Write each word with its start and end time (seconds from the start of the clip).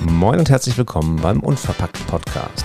Moin 0.00 0.38
und 0.38 0.50
herzlich 0.50 0.76
willkommen 0.78 1.16
beim 1.20 1.40
Unverpackt 1.40 2.06
Podcast. 2.06 2.64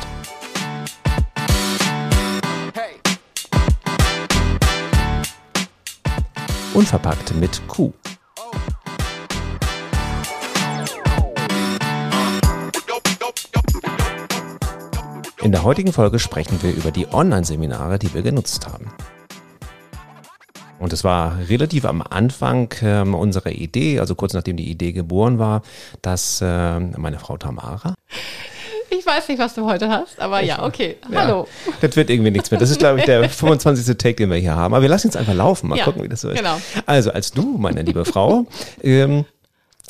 Unverpackt 6.74 7.36
mit 7.36 7.68
Q. 7.68 7.94
In 15.42 15.52
der 15.52 15.64
heutigen 15.64 15.94
Folge 15.94 16.20
sprechen 16.20 16.62
wir 16.62 16.74
über 16.74 16.92
die 16.92 17.08
Online-Seminare, 17.12 17.98
die 17.98 18.14
wir 18.14 18.22
genutzt 18.22 18.68
haben. 18.68 18.92
Und 20.84 20.92
es 20.92 21.06
war 21.06 21.38
relativ 21.48 21.86
am 21.86 22.02
Anfang 22.02 22.70
äh, 22.82 23.00
unserer 23.00 23.52
Idee, 23.52 24.02
also 24.02 24.16
kurz 24.16 24.34
nachdem 24.34 24.58
die 24.58 24.70
Idee 24.70 24.92
geboren 24.92 25.40
war, 25.40 25.62
dass 26.02 26.42
äh, 26.42 26.78
meine 26.78 27.20
Frau 27.20 27.38
Tamara. 27.38 27.94
Ich 28.90 29.06
weiß 29.06 29.30
nicht, 29.30 29.40
was 29.40 29.54
du 29.54 29.66
heute 29.66 29.90
hast, 29.90 30.20
aber 30.20 30.42
ich 30.42 30.50
ja, 30.50 30.62
okay. 30.62 30.98
Ja, 31.10 31.22
Hallo. 31.22 31.48
Das 31.80 31.96
wird 31.96 32.10
irgendwie 32.10 32.32
nichts 32.32 32.52
mehr. 32.52 32.60
Das 32.60 32.70
ist, 32.70 32.80
glaube 32.80 33.00
ich, 33.00 33.06
der 33.06 33.30
25. 33.30 33.96
Take, 33.96 34.16
den 34.16 34.30
wir 34.30 34.36
hier 34.36 34.58
haben. 34.58 34.74
Aber 34.74 34.82
wir 34.82 34.90
lassen 34.90 35.08
jetzt 35.08 35.16
einfach 35.16 35.34
laufen. 35.34 35.70
Mal 35.70 35.78
ja, 35.78 35.86
gucken, 35.86 36.04
wie 36.04 36.10
das 36.10 36.20
so 36.20 36.30
ist. 36.30 36.38
Genau. 36.38 36.60
Also, 36.86 37.12
als 37.12 37.32
du, 37.32 37.58
meine 37.58 37.82
liebe 37.82 38.04
Frau, 38.04 38.46
ähm, 38.84 39.24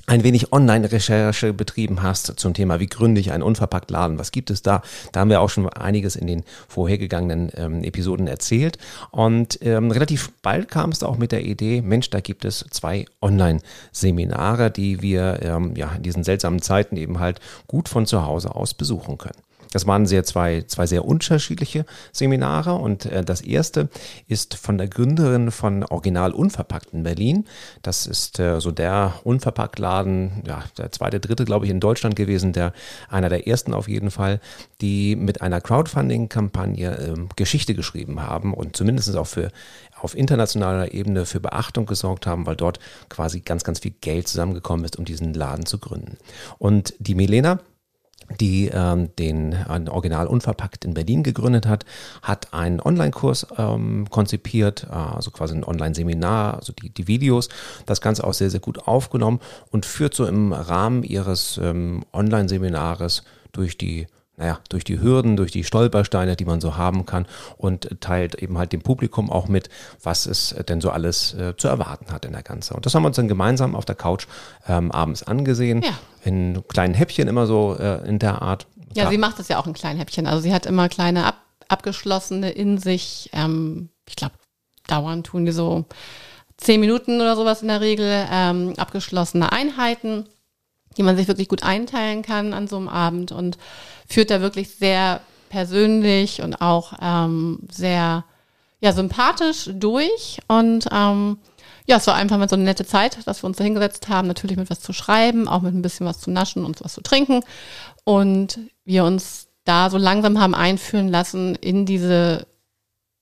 ein 0.05 0.23
wenig 0.23 0.51
Online-Recherche 0.51 1.53
betrieben 1.53 2.03
hast 2.03 2.33
zum 2.37 2.53
Thema, 2.53 2.79
wie 2.79 2.87
gründe 2.87 3.21
ich 3.21 3.31
einen 3.31 3.43
unverpackt 3.43 3.89
Laden, 3.89 4.19
was 4.19 4.31
gibt 4.31 4.49
es 4.49 4.61
da? 4.61 4.81
Da 5.13 5.21
haben 5.21 5.29
wir 5.29 5.39
auch 5.39 5.49
schon 5.49 5.69
einiges 5.69 6.15
in 6.17 6.27
den 6.27 6.43
vorhergegangenen 6.67 7.51
ähm, 7.55 7.83
Episoden 7.83 8.27
erzählt. 8.27 8.77
Und 9.11 9.59
ähm, 9.61 9.91
relativ 9.91 10.31
bald 10.41 10.69
kam 10.69 10.89
es 10.91 11.03
auch 11.03 11.17
mit 11.17 11.31
der 11.31 11.45
Idee, 11.45 11.81
Mensch, 11.81 12.09
da 12.09 12.19
gibt 12.19 12.43
es 12.43 12.65
zwei 12.69 13.05
Online-Seminare, 13.21 14.71
die 14.71 15.01
wir 15.01 15.39
ähm, 15.41 15.75
ja 15.77 15.93
in 15.95 16.03
diesen 16.03 16.23
seltsamen 16.25 16.61
Zeiten 16.61 16.97
eben 16.97 17.19
halt 17.19 17.39
gut 17.67 17.87
von 17.87 18.05
zu 18.05 18.25
Hause 18.25 18.55
aus 18.55 18.73
besuchen 18.73 19.17
können. 19.17 19.41
Das 19.73 19.87
waren 19.87 20.05
sehr 20.05 20.23
zwei, 20.23 20.63
zwei 20.67 20.85
sehr 20.85 21.03
unterschiedliche 21.03 21.85
Seminare 22.11 22.75
und 22.75 23.05
äh, 23.07 23.23
das 23.23 23.41
erste 23.41 23.89
ist 24.27 24.53
von 24.53 24.77
der 24.77 24.87
Gründerin 24.87 25.51
von 25.51 25.83
Original 25.83 26.31
Unverpackt 26.31 26.93
in 26.93 27.03
Berlin. 27.03 27.45
Das 27.81 28.05
ist 28.05 28.39
äh, 28.39 28.61
so 28.61 28.71
der 28.71 29.15
Unverpacktladen, 29.23 30.43
ja, 30.45 30.63
der 30.77 30.91
zweite, 30.91 31.19
dritte, 31.19 31.43
glaube 31.43 31.65
ich, 31.65 31.71
in 31.71 31.79
Deutschland 31.79 32.15
gewesen, 32.15 32.53
der 32.53 32.71
einer 33.09 33.29
der 33.29 33.47
ersten 33.47 33.73
auf 33.73 33.87
jeden 33.87 34.11
Fall, 34.11 34.39
die 34.79 35.15
mit 35.15 35.41
einer 35.41 35.59
Crowdfunding-Kampagne 35.59 36.91
äh, 36.91 37.15
Geschichte 37.35 37.73
geschrieben 37.73 38.21
haben 38.21 38.53
und 38.53 38.77
zumindest 38.77 39.15
auch 39.15 39.27
für 39.27 39.51
auf 39.99 40.15
internationaler 40.17 40.93
Ebene 40.93 41.25
für 41.25 41.39
Beachtung 41.39 41.85
gesorgt 41.85 42.27
haben, 42.27 42.45
weil 42.45 42.57
dort 42.57 42.79
quasi 43.09 43.39
ganz, 43.39 43.63
ganz 43.63 43.79
viel 43.79 43.93
Geld 44.01 44.27
zusammengekommen 44.27 44.85
ist, 44.85 44.99
um 44.99 45.05
diesen 45.05 45.33
Laden 45.33 45.65
zu 45.65 45.79
gründen. 45.79 46.17
Und 46.59 46.93
die 46.99 47.15
Milena, 47.15 47.59
die 48.39 48.69
ähm, 48.73 49.09
den 49.17 49.53
äh, 49.53 49.89
Original 49.89 50.27
Unverpackt 50.27 50.85
in 50.85 50.93
Berlin 50.93 51.23
gegründet 51.23 51.67
hat, 51.67 51.85
hat 52.21 52.53
einen 52.53 52.79
Online-Kurs 52.79 53.47
ähm, 53.57 54.07
konzipiert, 54.09 54.87
äh, 54.89 54.95
also 54.95 55.31
quasi 55.31 55.55
ein 55.55 55.63
Online-Seminar, 55.63 56.55
also 56.55 56.73
die, 56.73 56.89
die 56.89 57.07
Videos, 57.07 57.49
das 57.85 58.01
Ganze 58.01 58.23
auch 58.23 58.33
sehr, 58.33 58.49
sehr 58.49 58.59
gut 58.59 58.87
aufgenommen 58.87 59.39
und 59.71 59.85
führt 59.85 60.13
so 60.13 60.25
im 60.25 60.53
Rahmen 60.53 61.03
ihres 61.03 61.59
ähm, 61.61 62.03
Online-Seminares 62.13 63.23
durch 63.51 63.77
die 63.77 64.07
naja, 64.35 64.59
durch 64.69 64.83
die 64.83 64.99
Hürden, 64.99 65.35
durch 65.37 65.51
die 65.51 65.63
Stolpersteine, 65.63 66.35
die 66.35 66.45
man 66.45 66.59
so 66.59 66.75
haben 66.75 67.05
kann 67.05 67.27
und 67.57 68.01
teilt 68.01 68.35
eben 68.35 68.57
halt 68.57 68.73
dem 68.73 68.81
Publikum 68.81 69.29
auch 69.29 69.47
mit, 69.47 69.69
was 70.01 70.25
es 70.25 70.55
denn 70.67 70.81
so 70.81 70.89
alles 70.89 71.33
äh, 71.35 71.55
zu 71.55 71.67
erwarten 71.67 72.11
hat 72.11 72.25
in 72.25 72.31
der 72.31 72.41
Ganze. 72.41 72.73
Und 72.73 72.85
das 72.85 72.95
haben 72.95 73.03
wir 73.03 73.07
uns 73.07 73.15
dann 73.15 73.27
gemeinsam 73.27 73.75
auf 73.75 73.85
der 73.85 73.95
Couch 73.95 74.25
ähm, 74.67 74.91
abends 74.91 75.21
angesehen, 75.23 75.83
ja. 75.83 75.91
in 76.23 76.63
kleinen 76.67 76.95
Häppchen 76.95 77.27
immer 77.27 77.45
so 77.45 77.75
äh, 77.79 78.07
in 78.07 78.17
der 78.17 78.41
Art. 78.41 78.65
Ja, 78.95 79.09
sie 79.09 79.17
macht 79.17 79.37
das 79.37 79.47
ja 79.49 79.59
auch 79.59 79.67
in 79.67 79.73
kleinen 79.73 79.99
Häppchen. 79.99 80.25
Also 80.25 80.41
sie 80.41 80.53
hat 80.53 80.65
immer 80.65 80.89
kleine 80.89 81.25
ab, 81.25 81.37
abgeschlossene 81.67 82.51
in 82.51 82.79
sich, 82.79 83.29
ähm, 83.33 83.89
ich 84.07 84.15
glaube, 84.15 84.35
dauernd 84.87 85.27
tun 85.27 85.45
die 85.45 85.51
so 85.51 85.85
zehn 86.57 86.79
Minuten 86.79 87.21
oder 87.21 87.35
sowas 87.35 87.61
in 87.61 87.67
der 87.67 87.81
Regel, 87.81 88.27
ähm, 88.31 88.73
abgeschlossene 88.77 89.51
Einheiten, 89.51 90.27
die 90.93 91.03
man 91.03 91.15
sich 91.17 91.27
wirklich 91.27 91.47
gut 91.47 91.63
einteilen 91.63 92.21
kann 92.21 92.53
an 92.53 92.67
so 92.67 92.77
einem 92.77 92.89
Abend 92.89 93.31
und 93.31 93.57
führt 94.07 94.29
da 94.29 94.41
wirklich 94.41 94.75
sehr 94.75 95.21
persönlich 95.49 96.41
und 96.41 96.61
auch 96.61 96.93
ähm, 97.01 97.59
sehr 97.71 98.25
ja, 98.79 98.91
sympathisch 98.91 99.69
durch. 99.73 100.39
Und 100.47 100.87
ähm, 100.91 101.37
ja, 101.85 101.97
es 101.97 102.07
war 102.07 102.15
einfach 102.15 102.37
mal 102.37 102.49
so 102.49 102.55
eine 102.55 102.65
nette 102.65 102.85
Zeit, 102.85 103.25
dass 103.25 103.43
wir 103.43 103.47
uns 103.47 103.57
da 103.57 103.63
hingesetzt 103.63 104.09
haben, 104.09 104.27
natürlich 104.27 104.57
mit 104.57 104.69
was 104.69 104.81
zu 104.81 104.93
schreiben, 104.93 105.47
auch 105.47 105.61
mit 105.61 105.73
ein 105.73 105.81
bisschen 105.81 106.05
was 106.05 106.19
zu 106.19 106.31
naschen 106.31 106.65
und 106.65 106.83
was 106.83 106.93
zu 106.93 107.01
trinken. 107.01 107.41
Und 108.03 108.59
wir 108.83 109.05
uns 109.05 109.47
da 109.63 109.89
so 109.89 109.97
langsam 109.97 110.39
haben 110.39 110.55
einführen 110.55 111.07
lassen 111.07 111.55
in 111.55 111.85
diese 111.85 112.47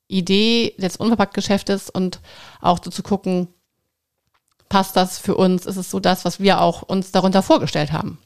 Idee 0.07 0.75
des 0.77 0.97
Unverpacktgeschäftes 0.97 1.89
und 1.89 2.19
auch 2.59 2.79
so 2.83 2.91
zu 2.91 3.03
gucken, 3.03 3.47
passt 4.71 4.95
das 4.95 5.19
für 5.19 5.35
uns? 5.35 5.65
Ist 5.65 5.75
es 5.75 5.91
so 5.91 5.99
das, 5.99 6.23
was 6.23 6.39
wir 6.39 6.61
auch 6.61 6.81
uns 6.81 7.11
darunter 7.11 7.43
vorgestellt 7.43 7.91
haben? 7.91 8.17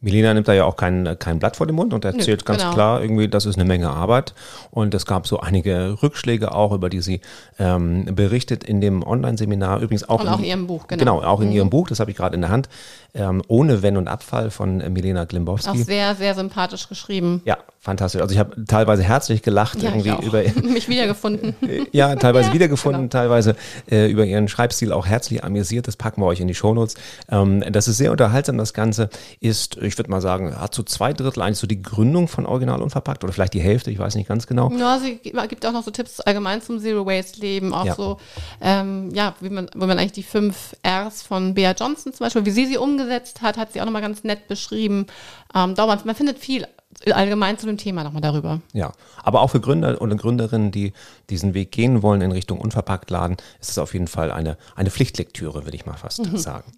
Melina 0.00 0.34
nimmt 0.34 0.46
da 0.46 0.52
ja 0.52 0.64
auch 0.64 0.76
kein, 0.76 1.18
kein 1.18 1.38
Blatt 1.38 1.56
vor 1.56 1.66
den 1.66 1.74
Mund 1.74 1.94
und 1.94 2.04
erzählt 2.04 2.40
Nö, 2.40 2.44
ganz 2.44 2.62
genau. 2.62 2.74
klar 2.74 3.00
irgendwie, 3.00 3.28
das 3.28 3.46
ist 3.46 3.56
eine 3.56 3.64
Menge 3.64 3.88
Arbeit. 3.88 4.34
Und 4.70 4.94
es 4.94 5.06
gab 5.06 5.26
so 5.26 5.40
einige 5.40 5.96
Rückschläge 6.02 6.52
auch, 6.52 6.72
über 6.72 6.90
die 6.90 7.00
sie 7.00 7.20
ähm, 7.58 8.04
berichtet 8.14 8.62
in 8.62 8.80
dem 8.80 9.02
Online-Seminar. 9.02 9.80
Übrigens 9.80 10.08
auch, 10.08 10.20
und 10.20 10.28
auch 10.28 10.38
in, 10.38 10.44
ihrem 10.44 10.66
Buch, 10.66 10.86
genau. 10.86 10.98
Genau, 10.98 11.22
auch 11.22 11.40
in 11.40 11.48
mhm. 11.48 11.54
ihrem 11.54 11.70
Buch, 11.70 11.88
das 11.88 11.98
habe 12.00 12.10
ich 12.10 12.16
gerade 12.16 12.34
in 12.34 12.42
der 12.42 12.50
Hand. 12.50 12.68
Ähm, 13.14 13.42
ohne 13.48 13.82
Wenn 13.82 13.96
und 13.96 14.08
Abfall 14.08 14.50
von 14.50 14.78
Milena 14.92 15.24
Glimbowski. 15.24 15.70
Auch 15.70 15.76
sehr, 15.76 16.14
sehr 16.14 16.34
sympathisch 16.34 16.86
geschrieben. 16.86 17.40
Ja, 17.46 17.56
fantastisch. 17.80 18.20
Also 18.20 18.34
ich 18.34 18.38
habe 18.38 18.66
teilweise 18.66 19.02
herzlich 19.02 19.40
gelacht 19.40 19.82
ja, 19.82 19.90
irgendwie 19.94 20.26
über 20.26 20.42
mich 20.68 20.88
wiedergefunden. 20.90 21.54
ja, 21.92 22.14
teilweise 22.16 22.48
ja, 22.48 22.54
wiedergefunden, 22.54 23.08
genau. 23.08 23.12
teilweise 23.12 23.56
äh, 23.90 24.10
über 24.10 24.26
ihren 24.26 24.48
Schreibstil 24.48 24.92
auch 24.92 25.06
herzlich 25.06 25.42
amüsiert. 25.42 25.88
Das 25.88 25.96
packen 25.96 26.20
wir 26.20 26.26
euch 26.26 26.40
in 26.40 26.48
die 26.48 26.54
Shownotes. 26.54 26.96
Ähm, 27.30 27.64
das 27.72 27.88
ist 27.88 27.96
sehr 27.96 28.10
unterhaltsam. 28.10 28.58
Das 28.58 28.74
Ganze 28.74 29.08
ist, 29.40 29.78
ich 29.86 29.98
würde 29.98 30.10
mal 30.10 30.20
sagen, 30.20 30.58
hat 30.58 30.74
so 30.74 30.82
zwei 30.82 31.12
Drittel 31.12 31.42
eigentlich 31.42 31.58
so 31.58 31.66
die 31.66 31.80
Gründung 31.80 32.28
von 32.28 32.46
Original 32.46 32.82
Unverpackt 32.82 33.24
oder 33.24 33.32
vielleicht 33.32 33.54
die 33.54 33.60
Hälfte, 33.60 33.90
ich 33.90 33.98
weiß 33.98 34.14
nicht 34.14 34.28
ganz 34.28 34.46
genau. 34.46 34.70
Ja, 34.72 34.98
sie 34.98 35.16
gibt 35.16 35.66
auch 35.66 35.72
noch 35.72 35.82
so 35.82 35.90
Tipps 35.90 36.20
allgemein 36.20 36.62
zum 36.62 36.80
Zero 36.80 37.06
Waste 37.06 37.40
Leben, 37.40 37.72
auch 37.74 37.84
ja. 37.84 37.94
so, 37.94 38.18
ähm, 38.60 39.10
ja, 39.14 39.34
wie 39.40 39.50
man, 39.50 39.70
wo 39.74 39.86
man 39.86 39.98
eigentlich 39.98 40.12
die 40.12 40.22
fünf 40.22 40.74
Rs 40.86 41.22
von 41.22 41.54
Bea 41.54 41.72
Johnson 41.72 42.12
zum 42.12 42.24
Beispiel, 42.24 42.44
wie 42.44 42.50
sie 42.50 42.66
sie 42.66 42.78
umgesetzt 42.78 43.42
hat, 43.42 43.56
hat 43.56 43.72
sie 43.72 43.80
auch 43.80 43.84
nochmal 43.86 44.02
ganz 44.02 44.24
nett 44.24 44.48
beschrieben. 44.48 45.06
Ähm, 45.54 45.74
dauernd, 45.74 46.04
man 46.04 46.14
findet 46.14 46.38
viel 46.38 46.66
allgemein 47.12 47.58
zu 47.58 47.66
dem 47.66 47.76
Thema 47.76 48.04
nochmal 48.04 48.22
darüber. 48.22 48.60
Ja, 48.72 48.92
aber 49.22 49.40
auch 49.40 49.48
für 49.48 49.60
Gründer 49.60 50.00
und 50.00 50.16
Gründerinnen, 50.16 50.70
die 50.70 50.92
diesen 51.30 51.54
Weg 51.54 51.72
gehen 51.72 52.02
wollen 52.02 52.20
in 52.20 52.32
Richtung 52.32 52.58
Unverpacktladen, 52.58 53.36
ist 53.60 53.70
es 53.70 53.78
auf 53.78 53.92
jeden 53.92 54.08
Fall 54.08 54.32
eine, 54.32 54.56
eine 54.74 54.90
Pflichtlektüre, 54.90 55.64
würde 55.64 55.76
ich 55.76 55.86
mal 55.86 55.96
fast 55.96 56.26
mhm. 56.26 56.36
sagen. 56.36 56.72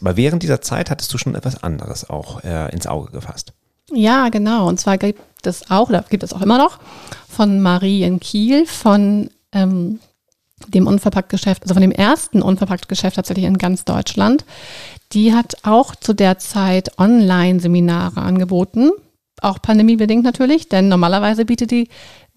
Aber 0.00 0.16
während 0.16 0.42
dieser 0.42 0.60
Zeit 0.60 0.90
hattest 0.90 1.12
du 1.12 1.18
schon 1.18 1.34
etwas 1.34 1.62
anderes 1.62 2.08
auch 2.08 2.42
äh, 2.44 2.72
ins 2.72 2.86
Auge 2.86 3.12
gefasst. 3.12 3.52
Ja, 3.90 4.28
genau. 4.28 4.68
Und 4.68 4.78
zwar 4.78 4.98
gibt 4.98 5.46
es 5.46 5.70
auch, 5.70 5.88
oder 5.88 6.04
gibt 6.08 6.22
es 6.22 6.32
auch 6.32 6.42
immer 6.42 6.58
noch, 6.58 6.78
von 7.28 7.60
Marie 7.60 8.02
in 8.02 8.20
Kiel, 8.20 8.66
von 8.66 9.30
ähm, 9.52 10.00
dem 10.66 10.86
Unverpacktgeschäft, 10.86 11.62
also 11.62 11.74
von 11.74 11.80
dem 11.80 11.92
ersten 11.92 12.42
Unverpacktgeschäft 12.42 13.16
tatsächlich 13.16 13.46
in 13.46 13.58
ganz 13.58 13.84
Deutschland. 13.84 14.44
Die 15.12 15.32
hat 15.34 15.58
auch 15.62 15.94
zu 15.94 16.12
der 16.12 16.38
Zeit 16.38 16.98
Online-Seminare 16.98 18.20
angeboten 18.20 18.90
auch 19.42 19.60
pandemiebedingt 19.62 20.24
natürlich, 20.24 20.68
denn 20.68 20.88
normalerweise 20.88 21.44
bietet 21.44 21.70
die 21.70 21.88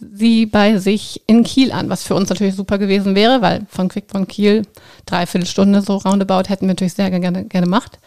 sie 0.02 0.46
bei 0.46 0.78
sich 0.78 1.22
in 1.28 1.44
Kiel 1.44 1.72
an, 1.72 1.90
was 1.90 2.04
für 2.04 2.16
uns 2.16 2.30
natürlich 2.30 2.56
super 2.56 2.78
gewesen 2.78 3.16
wäre, 3.16 3.42
weil 3.42 3.66
von 3.70 3.88
Quick 3.88 4.06
von 4.10 4.28
Kiel 4.28 4.64
dreiviertel 5.06 5.48
Stunde 5.48 5.82
so 5.82 5.98
roundabout 5.98 6.50
hätten 6.50 6.66
wir 6.66 6.74
natürlich 6.74 6.94
sehr 6.94 7.12
gerne, 7.12 7.46
gerne 7.46 7.66
gemacht. 7.66 8.00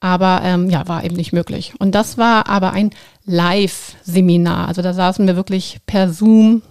Aber 0.00 0.40
ähm, 0.42 0.68
ja, 0.68 0.86
war 0.88 1.04
eben 1.04 1.14
nicht 1.14 1.32
möglich. 1.32 1.74
Und 1.78 1.94
das 1.94 2.18
war 2.18 2.48
aber 2.48 2.72
ein 2.72 2.90
Live-Seminar. 3.24 4.66
Also 4.66 4.82
da 4.82 4.92
saßen 4.92 5.26
wir 5.26 5.36
wirklich 5.36 5.78
per 5.86 6.12
Zoom 6.12 6.62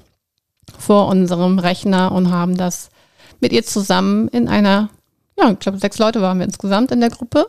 vor 0.77 1.07
unserem 1.07 1.57
Rechner 1.57 2.11
und 2.11 2.29
haben 2.29 2.57
das 2.57 2.89
mit 3.39 3.53
ihr 3.53 3.63
zusammen 3.63 4.27
in 4.27 4.47
einer, 4.47 4.89
ja, 5.39 5.49
ich 5.49 5.59
glaube, 5.59 5.77
sechs 5.79 5.97
Leute 5.97 6.21
waren 6.21 6.39
wir 6.39 6.45
insgesamt 6.45 6.91
in 6.91 6.99
der 6.99 7.09
Gruppe, 7.09 7.47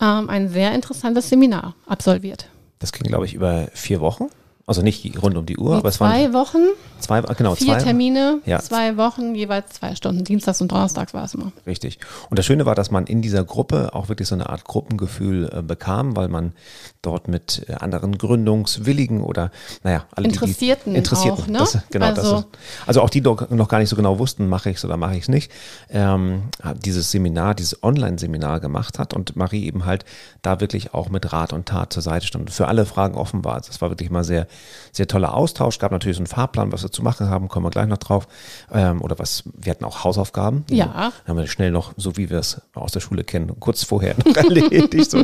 ähm, 0.00 0.28
ein 0.28 0.50
sehr 0.50 0.72
interessantes 0.72 1.28
Seminar 1.30 1.74
absolviert. 1.86 2.48
Das 2.78 2.92
ging, 2.92 3.08
glaube 3.08 3.26
ich, 3.26 3.34
über 3.34 3.68
vier 3.72 4.00
Wochen. 4.00 4.26
Also 4.68 4.82
nicht 4.82 5.22
rund 5.22 5.34
um 5.38 5.46
die 5.46 5.56
Uhr, 5.56 5.70
die 5.70 5.78
aber 5.78 5.88
es 5.88 5.94
zwei 5.94 6.24
waren. 6.24 6.34
Wochen. 6.34 6.58
Zwei 7.00 7.22
genau, 7.22 7.54
Vier 7.54 7.78
zwei, 7.78 7.82
Termine, 7.84 8.40
ja. 8.44 8.58
zwei 8.58 8.98
Wochen, 8.98 9.34
jeweils 9.34 9.70
zwei 9.70 9.94
Stunden. 9.94 10.24
Dienstags 10.24 10.60
und 10.60 10.70
Donnerstags 10.70 11.14
war 11.14 11.24
es 11.24 11.32
immer. 11.32 11.52
Richtig. 11.66 11.98
Und 12.28 12.38
das 12.38 12.44
Schöne 12.44 12.66
war, 12.66 12.74
dass 12.74 12.90
man 12.90 13.06
in 13.06 13.22
dieser 13.22 13.44
Gruppe 13.44 13.94
auch 13.94 14.10
wirklich 14.10 14.28
so 14.28 14.34
eine 14.34 14.50
Art 14.50 14.64
Gruppengefühl 14.64 15.50
äh, 15.50 15.62
bekam, 15.62 16.16
weil 16.16 16.28
man 16.28 16.52
dort 17.00 17.28
mit 17.28 17.64
äh, 17.66 17.76
anderen 17.76 18.18
Gründungswilligen 18.18 19.22
oder, 19.22 19.52
naja, 19.84 20.04
alle 20.14 20.26
Interessierten, 20.26 20.92
die, 20.92 20.98
Interessierten 20.98 21.44
auch, 21.44 21.48
ne? 21.48 21.58
Das, 21.60 21.78
genau, 21.90 22.06
also, 22.06 22.20
das 22.20 22.40
ist, 22.40 22.46
also 22.86 23.00
auch 23.00 23.10
die 23.10 23.22
noch 23.22 23.68
gar 23.68 23.78
nicht 23.78 23.88
so 23.88 23.96
genau 23.96 24.18
wussten, 24.18 24.48
mache 24.48 24.68
ich 24.68 24.76
es 24.76 24.84
oder 24.84 24.98
mache 24.98 25.14
ich 25.14 25.22
es 25.22 25.28
nicht, 25.28 25.50
ähm, 25.88 26.42
dieses 26.84 27.10
Seminar, 27.10 27.54
dieses 27.54 27.82
Online-Seminar 27.82 28.60
gemacht 28.60 28.98
hat 28.98 29.14
und 29.14 29.34
Marie 29.34 29.64
eben 29.64 29.86
halt 29.86 30.04
da 30.42 30.60
wirklich 30.60 30.92
auch 30.92 31.08
mit 31.08 31.32
Rat 31.32 31.54
und 31.54 31.66
Tat 31.66 31.90
zur 31.90 32.02
Seite 32.02 32.26
stand 32.26 32.48
und 32.48 32.50
für 32.50 32.68
alle 32.68 32.84
Fragen 32.84 33.14
offen 33.14 33.46
war. 33.46 33.60
Das 33.60 33.80
war 33.80 33.88
wirklich 33.88 34.10
mal 34.10 34.24
sehr, 34.24 34.46
sehr 34.92 35.06
toller 35.06 35.34
Austausch. 35.34 35.78
Gab 35.78 35.92
natürlich 35.92 36.16
so 36.16 36.22
einen 36.22 36.26
Fahrplan, 36.26 36.72
was 36.72 36.82
wir 36.82 36.90
zu 36.90 37.02
machen 37.02 37.28
haben, 37.28 37.48
kommen 37.48 37.66
wir 37.66 37.70
gleich 37.70 37.86
noch 37.86 37.98
drauf. 37.98 38.26
Ähm, 38.72 39.02
oder 39.02 39.18
was, 39.18 39.44
wir 39.56 39.70
hatten 39.70 39.84
auch 39.84 40.04
Hausaufgaben. 40.04 40.64
Ja. 40.70 40.86
Dann 40.86 41.12
haben 41.28 41.36
wir 41.36 41.46
schnell 41.46 41.70
noch, 41.70 41.92
so 41.96 42.16
wie 42.16 42.30
wir 42.30 42.38
es 42.38 42.60
aus 42.74 42.92
der 42.92 43.00
Schule 43.00 43.24
kennen, 43.24 43.58
kurz 43.60 43.84
vorher 43.84 44.14
noch 44.24 44.36
erledigt. 44.36 45.10
so 45.10 45.18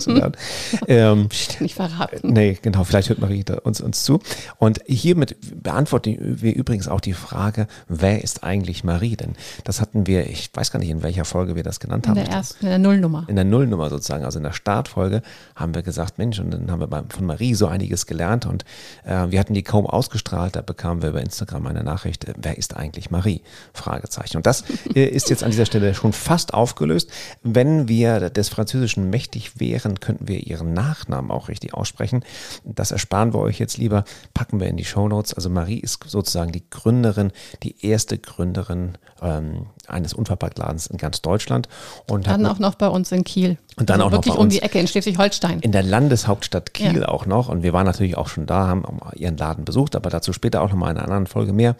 ähm, 0.87 1.29
nicht 1.61 1.75
verraten. 1.75 2.33
Nee, 2.33 2.59
genau, 2.61 2.85
vielleicht 2.85 3.09
hört 3.09 3.21
Marie 3.21 3.45
uns, 3.63 3.81
uns 3.81 4.05
zu. 4.05 4.21
Und 4.59 4.81
hiermit 4.87 5.37
beantworten 5.63 6.17
wir 6.41 6.55
übrigens 6.55 6.89
auch 6.89 7.01
die 7.01 7.13
Frage, 7.13 7.67
wer 7.89 8.23
ist 8.23 8.45
eigentlich 8.45 8.85
Marie? 8.85 9.17
Denn 9.17 9.35
das 9.65 9.81
hatten 9.81 10.07
wir, 10.07 10.29
ich 10.29 10.51
weiß 10.53 10.71
gar 10.71 10.79
nicht, 10.79 10.91
in 10.91 11.03
welcher 11.03 11.25
Folge 11.25 11.57
wir 11.57 11.63
das 11.63 11.81
genannt 11.81 12.09
haben. 12.09 12.17
In 12.17 12.25
der 12.25 12.33
ersten, 12.33 12.65
in 12.65 12.71
der 12.71 12.79
Nullnummer. 12.79 13.25
In 13.29 13.37
der 13.37 13.45
Nullnummer 13.45 13.91
sozusagen, 13.91 14.25
also 14.25 14.39
in 14.39 14.45
der 14.45 14.53
Startfolge 14.53 15.23
haben 15.57 15.75
wir 15.75 15.83
gesagt, 15.83 16.19
Mensch, 16.19 16.39
und 16.39 16.51
dann 16.51 16.71
haben 16.71 16.81
wir 16.81 17.05
von 17.09 17.27
Marie 17.27 17.55
so 17.55 17.67
einiges 17.67 18.07
gelernt 18.07 18.47
und 18.47 18.65
äh, 19.05 19.24
wir 19.31 19.41
hatten 19.41 19.55
die 19.55 19.63
kaum 19.63 19.87
ausgestrahlt, 19.87 20.57
da 20.57 20.61
bekamen 20.61 21.03
wir 21.03 21.11
über 21.11 21.21
Instagram 21.21 21.67
eine 21.67 21.85
Nachricht, 21.85 22.25
äh, 22.25 22.35
wer 22.37 22.59
ist 22.59 22.77
eigentlich 22.77 23.11
Marie? 23.11 23.43
Fragezeichen. 23.73 24.37
Und 24.37 24.47
das 24.47 24.65
äh, 24.95 25.05
ist 25.05 25.31
jetzt 25.31 25.43
an 25.43 25.51
dieser 25.51 25.67
Stelle 25.67 25.95
schon 25.95 26.13
fast 26.13 26.55
aufgelöst. 26.55 27.11
Wenn 27.43 27.89
wir 27.89 28.31
des 28.31 28.49
Französischen 28.49 29.11
mächtig 29.11 29.61
wären, 29.61 30.01
könnten 30.01 30.29
wir 30.29 30.47
ihren 30.47 30.73
Nachnamen 30.73 31.31
auch 31.31 31.49
richtig 31.49 31.75
aussprechen. 31.75 32.25
Das 32.65 32.91
ersparen 32.91 33.33
wir 33.35 33.41
euch 33.41 33.59
jetzt 33.59 33.79
lieber, 33.79 34.05
packen 34.33 34.61
wir 34.61 34.69
in 34.69 34.77
die 34.77 34.85
Show 34.85 35.09
Notes. 35.09 35.35
Also 35.35 35.51
Marie 35.51 35.79
ist 35.79 36.03
sozusagen 36.07 36.53
die 36.53 36.69
Gründerin, 36.71 37.33
die 37.63 37.85
erste 37.85 38.19
Gründerin 38.19 38.99
ähm, 39.23 39.67
eines 39.87 40.15
Unverpacktladens 40.15 40.87
in 40.87 40.97
ganz 40.99 41.23
Deutschland. 41.23 41.69
Und 42.09 42.27
dann 42.27 42.47
auch 42.47 42.59
noch 42.59 42.75
bei 42.75 42.89
uns 42.89 43.13
in 43.13 43.25
Kiel. 43.25 43.59
Und 43.77 43.91
dann 43.91 44.01
also 44.01 44.09
auch 44.09 44.13
wirklich 44.13 44.35
noch 44.35 44.41
um 44.41 44.49
die 44.49 44.63
Ecke 44.63 44.79
in 44.79 44.87
Schleswig-Holstein. 44.87 45.61
In 45.61 45.73
der 45.73 45.83
Landeshauptstadt 45.83 46.75
Kiel 46.75 47.01
ja. 47.01 47.09
auch 47.09 47.27
noch. 47.27 47.49
Und 47.49 47.63
wir 47.63 47.73
waren 47.73 47.87
natürlich 47.87 48.17
auch 48.17 48.29
schon 48.29 48.47
da, 48.47 48.69
haben 48.69 48.85
ihren 49.15 49.37
Laden 49.37 49.65
besucht, 49.65 49.97
aber 49.97 50.11
dazu 50.11 50.33
später 50.33 50.63
auch 50.63 50.71
nochmal 50.71 50.91
in 50.91 50.97
einer 50.97 51.05
anderen 51.05 51.27
Folge 51.27 51.53
mehr. 51.53 51.77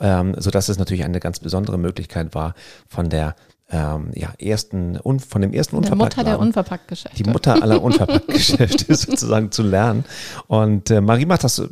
Ähm, 0.00 0.34
sodass 0.38 0.68
es 0.68 0.78
natürlich 0.78 1.04
eine 1.04 1.20
ganz 1.20 1.40
besondere 1.40 1.78
Möglichkeit 1.78 2.34
war, 2.34 2.54
von 2.88 3.08
der 3.08 3.34
ähm, 3.70 4.10
ja, 4.14 4.32
ersten, 4.38 4.98
von 5.02 5.42
dem 5.42 5.52
ersten 5.52 5.80
Der 5.82 5.94
Mutter 5.94 6.24
der 6.24 6.38
Unverpacktgeschäfte. 6.38 7.22
Die 7.22 7.28
Mutter 7.28 7.62
aller 7.62 7.82
Unverpacktgeschäfte 7.82 8.94
sozusagen 8.94 9.52
zu 9.52 9.62
lernen. 9.62 10.04
Und 10.46 10.90
äh, 10.90 11.02
Marie 11.02 11.26
macht 11.26 11.44
das 11.44 11.58
äh, 11.58 11.68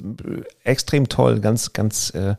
extrem 0.63 1.09
toll, 1.09 1.41
ganz, 1.41 1.73
ganz, 1.73 2.11
äh, 2.11 2.37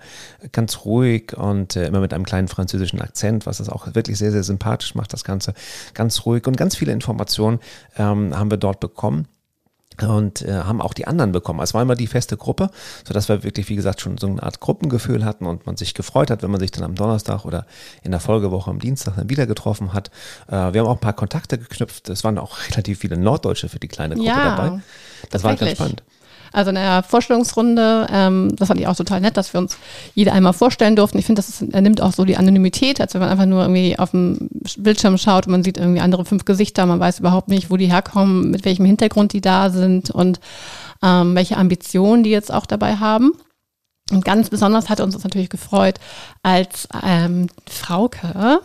ganz 0.52 0.86
ruhig 0.86 1.36
und 1.36 1.76
äh, 1.76 1.88
immer 1.88 2.02
mit 2.02 2.14
einem 2.14 2.26
kleinen 2.26 2.48
französischen 2.48 3.02
Akzent, 3.02 3.48
was 3.48 3.58
das 3.58 3.70
auch 3.70 3.88
wirklich 3.96 4.20
sehr, 4.20 4.32
sehr 4.32 4.44
sympathisch 4.44 4.94
macht, 4.94 5.14
das 5.14 5.24
Ganze 5.24 5.56
ganz 5.96 6.26
ruhig. 6.26 6.46
Und 6.46 6.56
ganz 6.56 6.76
viele 6.76 6.92
Informationen 6.92 7.60
ähm, 7.98 8.38
haben 8.38 8.52
wir 8.52 8.58
dort 8.58 8.80
bekommen 8.80 9.28
und 10.04 10.42
äh, 10.42 10.54
haben 10.54 10.82
auch 10.82 10.94
die 10.94 11.08
anderen 11.08 11.32
bekommen. 11.32 11.60
Es 11.62 11.74
war 11.74 11.82
immer 11.82 11.96
die 11.96 12.08
feste 12.08 12.38
Gruppe, 12.38 12.70
so 13.08 13.14
dass 13.14 13.30
wir 13.30 13.44
wirklich, 13.44 13.70
wie 13.70 13.76
gesagt, 13.76 14.02
schon 14.02 14.18
so 14.18 14.28
eine 14.28 14.44
Art 14.44 14.60
Gruppengefühl 14.60 15.26
hatten 15.26 15.46
und 15.46 15.66
man 15.66 15.78
sich 15.78 15.94
gefreut 15.94 16.30
hat, 16.30 16.44
wenn 16.44 16.52
man 16.52 16.60
sich 16.60 16.72
dann 16.72 16.84
am 16.84 16.96
Donnerstag 16.96 17.46
oder 17.46 17.66
in 18.04 18.12
der 18.12 18.20
Folgewoche 18.20 18.70
am 18.70 18.80
Dienstag 18.80 19.16
dann 19.16 19.30
wieder 19.30 19.48
getroffen 19.48 19.94
hat. 19.94 20.10
Äh, 20.48 20.74
wir 20.74 20.82
haben 20.82 20.88
auch 20.88 20.96
ein 20.96 21.00
paar 21.00 21.14
Kontakte 21.14 21.58
geknüpft. 21.58 22.10
Es 22.10 22.24
waren 22.24 22.38
auch 22.38 22.58
relativ 22.72 23.00
viele 23.00 23.18
Norddeutsche 23.18 23.70
für 23.70 23.80
die 23.80 23.88
kleine 23.88 24.16
Gruppe 24.16 24.30
ja, 24.30 24.56
dabei. 24.56 24.82
Das 25.32 25.44
war 25.44 25.56
ganz 25.56 25.72
spannend. 25.72 26.04
Also 26.52 26.70
in 26.70 26.76
der 26.76 27.04
Vorstellungsrunde, 27.04 28.08
ähm, 28.12 28.56
das 28.56 28.68
fand 28.68 28.80
ich 28.80 28.88
auch 28.88 28.96
total 28.96 29.22
nett, 29.22 29.38
dass 29.38 29.54
wir 29.54 29.60
uns 29.60 29.78
jeder 30.16 30.34
einmal 30.34 30.54
vorstellen 30.54 30.96
durften. 30.96 31.18
Ich 31.18 31.26
finde, 31.26 31.40
das 31.40 31.50
ist, 31.50 31.62
nimmt 31.62 32.02
auch 32.02 32.14
so 32.14 32.26
die 32.26 32.38
Anonymität, 32.38 33.02
als 33.02 33.14
wenn 33.14 33.22
man 33.22 33.30
einfach 33.30 33.46
nur 33.46 33.62
irgendwie 33.62 33.98
auf 34.00 34.12
dem 34.12 34.50
Bildschirm 34.78 35.18
schaut 35.18 35.48
und 35.48 35.52
man 35.52 35.64
sieht 35.64 35.78
irgendwie 35.78 36.02
andere 36.02 36.26
fünf 36.26 36.46
Gesichter, 36.46 36.86
man 36.86 37.00
weiß 37.00 37.20
überhaupt 37.20 37.50
nicht, 37.50 37.70
wo 37.70 37.78
die 37.78 37.92
herkommen, 37.92 38.52
mit 38.52 38.66
welchem 38.66 38.86
Hintergrund 38.86 39.34
die 39.34 39.42
da 39.42 39.70
sind 39.70 40.10
und 40.10 40.40
ähm, 41.04 41.36
welche 41.36 41.58
Ambitionen 41.58 42.24
die 42.24 42.32
jetzt 42.32 42.54
auch 42.54 42.66
dabei 42.66 42.98
haben. 42.98 43.32
Und 44.12 44.24
ganz 44.24 44.50
besonders 44.50 44.90
hat 44.90 45.02
uns 45.02 45.14
das 45.14 45.24
natürlich 45.24 45.50
gefreut, 45.50 45.96
als 46.42 46.88
ähm, 47.04 47.48
Frauke 47.66 48.62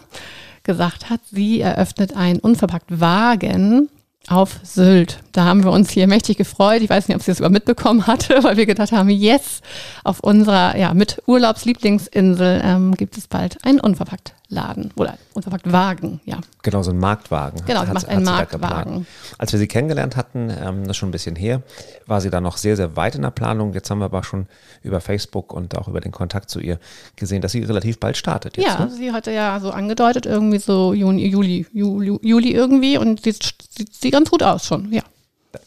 gesagt 0.63 1.11
hat, 1.11 1.21
sie 1.31 1.61
eröffnet 1.61 2.17
einen 2.17 2.39
unverpackt 2.39 3.01
Wagen 3.01 3.89
auf 4.29 4.61
Sylt. 4.63 5.19
Da 5.33 5.45
haben 5.45 5.65
wir 5.65 5.71
uns 5.71 5.91
hier 5.91 6.07
mächtig 6.07 6.37
gefreut. 6.37 6.83
Ich 6.83 6.91
weiß 6.91 7.09
nicht, 7.09 7.17
ob 7.17 7.23
sie 7.23 7.31
das 7.31 7.39
überhaupt 7.39 7.55
mitbekommen 7.55 8.07
hatte, 8.07 8.43
weil 8.45 8.57
wir 8.57 8.67
gedacht 8.67 8.93
haben, 8.93 9.09
yes, 9.09 9.61
auf 10.05 10.21
unserer, 10.21 10.77
ja, 10.77 10.95
mit 10.95 11.23
Urlaubslieblingsinsel 11.27 12.61
ähm, 12.65 12.95
gibt 12.95 13.17
es 13.17 13.27
bald 13.27 13.65
einen 13.65 13.81
unverpackt 13.81 14.35
Laden 14.53 14.91
oder 14.97 15.17
unverpackt 15.33 15.73
Wagen, 15.73 16.21
ja. 16.25 16.39
Genau, 16.63 16.83
so 16.83 16.91
ein 16.91 16.99
Marktwagen. 16.99 17.65
Genau, 17.67 17.85
sie 17.85 17.93
macht 17.93 18.09
einen 18.09 18.25
Marktwagen. 18.25 19.07
Als 19.39 19.53
wir 19.53 19.59
sie 19.59 19.67
kennengelernt 19.67 20.15
hatten, 20.15 20.51
ähm, 20.51 20.83
das 20.83 20.91
ist 20.91 20.97
schon 20.99 21.09
ein 21.09 21.13
bisschen 21.13 21.37
her, 21.37 21.63
war 22.07 22.21
sie 22.21 22.29
da 22.29 22.41
noch 22.41 22.59
sehr, 22.59 22.77
sehr 22.77 22.95
weit 22.95 23.15
in 23.15 23.23
der 23.23 23.31
Planung. 23.31 23.73
Jetzt 23.73 23.91
haben 23.91 23.99
wir 23.99 24.05
aber 24.05 24.23
schon 24.23 24.47
über 24.83 25.01
Facebook 25.01 25.53
und 25.53 25.77
auch 25.77 25.89
über 25.89 26.01
den 26.01 26.13
Kontakt 26.13 26.51
zu 26.51 26.61
ihr 26.61 26.79
gesehen, 27.17 27.41
dass 27.41 27.53
sie 27.53 27.63
relativ 27.63 27.99
bald 27.99 28.17
startet. 28.17 28.59
Jetzt, 28.59 28.67
ja, 28.67 28.85
ne? 28.85 28.91
sie 28.91 29.13
hatte 29.13 29.33
ja 29.33 29.59
so 29.59 29.71
angedeutet, 29.71 30.27
irgendwie 30.27 30.59
so 30.59 30.93
Juni, 30.93 31.27
Juli, 31.27 31.67
Juli, 31.73 32.19
Juli 32.23 32.53
irgendwie 32.53 32.99
und 32.99 33.23
sieht, 33.23 33.43
sieht, 33.71 33.95
sieht 33.95 34.13
ganz 34.13 34.31
gut 34.31 34.43
aus 34.43 34.67
schon, 34.67 34.93
ja 34.93 35.03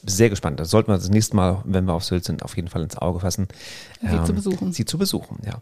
sehr 0.06 0.30
gespannt. 0.30 0.60
Das 0.60 0.70
sollten 0.70 0.90
wir 0.90 0.96
das 0.96 1.10
nächste 1.10 1.36
Mal, 1.36 1.62
wenn 1.66 1.86
wir 1.86 1.94
auf 1.94 2.04
Sylt 2.04 2.26
sind, 2.26 2.44
auf 2.44 2.56
jeden 2.56 2.68
Fall 2.68 2.84
ins 2.84 2.98
Auge 2.98 3.20
fassen. 3.20 3.48
Sie 4.02 4.08
ähm, 4.08 4.26
zu 4.26 4.34
besuchen. 4.34 4.74
Sie 4.74 4.86
zu 4.86 4.98
besuchen, 4.98 5.40
ja. 5.46 5.62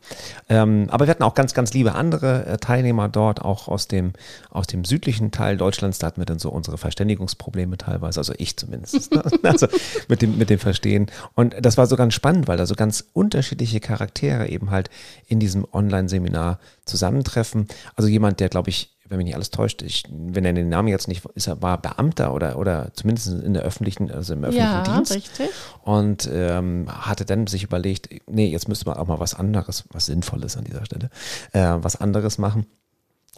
Ähm, 0.50 0.88
aber 0.90 1.06
wir 1.06 1.12
hatten 1.12 1.24
auch 1.24 1.34
ganz, 1.34 1.54
ganz 1.54 1.74
liebe 1.74 1.94
andere 1.94 2.46
äh, 2.46 2.58
Teilnehmer 2.58 3.10
dort, 3.10 3.42
auch 3.42 3.68
aus 3.68 3.88
dem, 3.88 4.14
aus 4.50 4.68
dem 4.68 4.86
südlichen 4.86 5.32
Teil 5.32 5.58
Deutschlands. 5.58 6.00
Da 6.00 6.08
hatten 6.08 6.22
wir 6.22 6.26
dann 6.26 6.40
so 6.40 6.50
unsere 6.50 6.78
Verständigungsprobleme 6.78 7.78
teilweise, 7.78 8.20
also 8.20 8.34
ich 8.38 8.58
zumindest. 8.58 9.14
Ne? 9.14 9.24
also 9.44 9.68
mit 10.08 10.22
dem, 10.22 10.38
mit 10.38 10.50
dem 10.50 10.60
Verstehen. 10.60 11.08
Und 11.36 11.56
das 11.60 11.78
war 11.78 11.88
so 11.88 11.96
ganz 11.96 12.14
spannend, 12.14 12.48
weil 12.48 12.58
da 12.58 12.66
so 12.66 12.76
ganz 12.76 13.06
unterschiedliche 13.14 13.80
Charaktere 13.80 14.48
eben 14.48 14.72
halt 14.72 14.90
in 15.28 15.40
diesem 15.40 15.66
Online-Seminar 15.72 16.60
zusammentreffen. 16.86 17.68
Also 17.96 18.10
jemand, 18.10 18.40
der, 18.40 18.50
glaube 18.50 18.70
ich, 18.70 18.93
wenn 19.14 19.20
mich 19.20 19.26
nicht 19.26 19.36
alles 19.36 19.52
täuscht, 19.52 19.84
ich, 19.84 20.04
wenn 20.10 20.44
er 20.44 20.54
den 20.54 20.70
Namen 20.70 20.88
jetzt 20.88 21.08
nicht, 21.08 21.24
ist 21.36 21.46
er 21.46 21.62
war 21.62 21.80
Beamter 21.80 22.34
oder 22.34 22.58
oder 22.58 22.92
zumindest 22.96 23.28
in 23.28 23.54
der 23.54 23.62
öffentlichen, 23.62 24.10
also 24.10 24.34
im 24.34 24.44
öffentlichen 24.44 24.68
ja, 24.68 24.82
Dienst. 24.82 25.14
Richtig. 25.14 25.50
Und 25.84 26.28
ähm, 26.34 26.88
hatte 26.90 27.24
dann 27.24 27.46
sich 27.46 27.64
überlegt, 27.64 28.10
nee, 28.28 28.48
jetzt 28.48 28.68
müsste 28.68 28.86
man 28.88 28.98
auch 28.98 29.06
mal 29.06 29.20
was 29.20 29.36
anderes, 29.36 29.84
was 29.92 30.08
Sinnvolles 30.08 30.58
an 30.58 30.64
dieser 30.64 30.84
Stelle, 30.86 31.12
äh, 31.52 31.78
was 31.78 31.96
anderes 31.96 32.40
machen. 32.40 32.66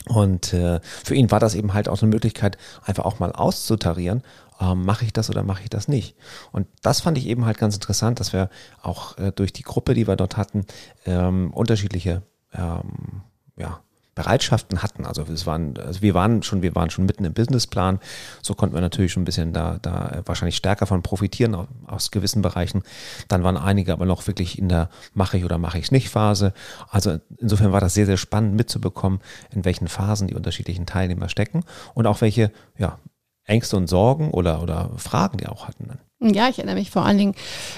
Und 0.07 0.54
äh, 0.54 0.80
für 0.81 1.15
ihn 1.15 1.29
war 1.29 1.41
das 1.41 1.55
eben 1.55 1.74
halt 1.74 1.89
auch 1.89 2.01
eine 2.01 2.10
Möglichkeit, 2.10 2.58
einfach 2.84 3.03
auch 3.03 3.20
mal 3.20 3.34
auszutarieren, 3.34 4.24
ähm, 4.62 4.86
mache 4.86 5.03
ich 5.03 5.12
das 5.12 5.29
oder 5.29 5.44
mache 5.44 5.63
ich 5.63 5.70
das 5.70 5.89
nicht. 5.89 6.15
Und 6.53 6.67
das 6.84 7.01
fand 7.01 7.17
ich 7.17 7.27
eben 7.27 7.46
halt 7.46 7.58
ganz 7.58 7.75
interessant, 7.75 8.22
dass 8.22 8.32
wir 8.32 8.50
auch 8.82 9.17
äh, 9.17 9.34
durch 9.34 9.51
die 9.51 9.63
Gruppe, 9.63 9.94
die 9.94 10.08
wir 10.08 10.15
dort 10.15 10.38
hatten, 10.38 10.65
ähm, 11.05 11.51
unterschiedliche 11.53 12.22
ähm, 12.53 13.24
ja, 13.58 13.82
Bereitschaften 14.15 14.81
hatten. 14.81 15.05
Also 15.05 15.24
es 15.24 15.45
waren, 15.45 15.77
also 15.77 16.01
wir 16.01 16.13
waren 16.13 16.41
schon, 16.41 16.62
wir 16.62 16.74
waren 16.74 16.89
schon 16.89 17.05
mitten 17.05 17.25
im 17.25 17.34
Businessplan. 17.34 18.00
So 18.41 18.53
konnten 18.53 18.74
wir 18.74 18.81
natürlich 18.81 19.12
schon 19.12 19.24
ein 19.24 19.25
bisschen 19.25 19.51
da, 19.51 19.77
da 19.81 20.22
wahrscheinlich 20.25 20.55
stärker 20.55 20.88
von 20.88 21.03
profitieren 21.03 21.67
aus 21.86 22.12
gewissen 22.12 22.41
Bereichen. 22.41 22.84
Dann 23.27 23.43
waren 23.43 23.57
einige 23.57 23.91
aber 23.91 24.05
noch 24.05 24.25
wirklich 24.25 24.57
in 24.57 24.69
der 24.69 24.89
mache 25.13 25.38
ich 25.38 25.43
oder 25.43 25.57
mache 25.57 25.77
ich 25.77 25.86
es 25.86 25.91
nicht 25.91 26.10
Phase. 26.10 26.53
Also 26.89 27.17
insofern 27.38 27.74
war 27.74 27.81
das 27.81 27.93
sehr, 27.93 28.05
sehr 28.05 28.17
spannend 28.17 28.55
mitzubekommen, 28.55 29.19
in 29.53 29.65
welchen 29.65 29.89
Phasen 29.89 30.27
die 30.29 30.36
unterschiedlichen 30.36 30.86
Teilnehmer 30.86 31.27
stecken 31.27 31.65
und 31.93 32.07
auch 32.07 32.22
welche, 32.22 32.51
ja, 32.77 32.98
Ängste 33.43 33.77
und 33.77 33.88
Sorgen 33.88 34.31
oder, 34.31 34.63
oder 34.63 34.91
Fragen 34.98 35.38
die 35.38 35.48
auch 35.48 35.67
hatten. 35.67 36.00
Ja, 36.19 36.50
ich 36.50 36.57
erinnere 36.57 36.75
mich 36.75 36.89
vor 36.89 37.05
allen 37.05 37.17
Dingen 37.17 37.36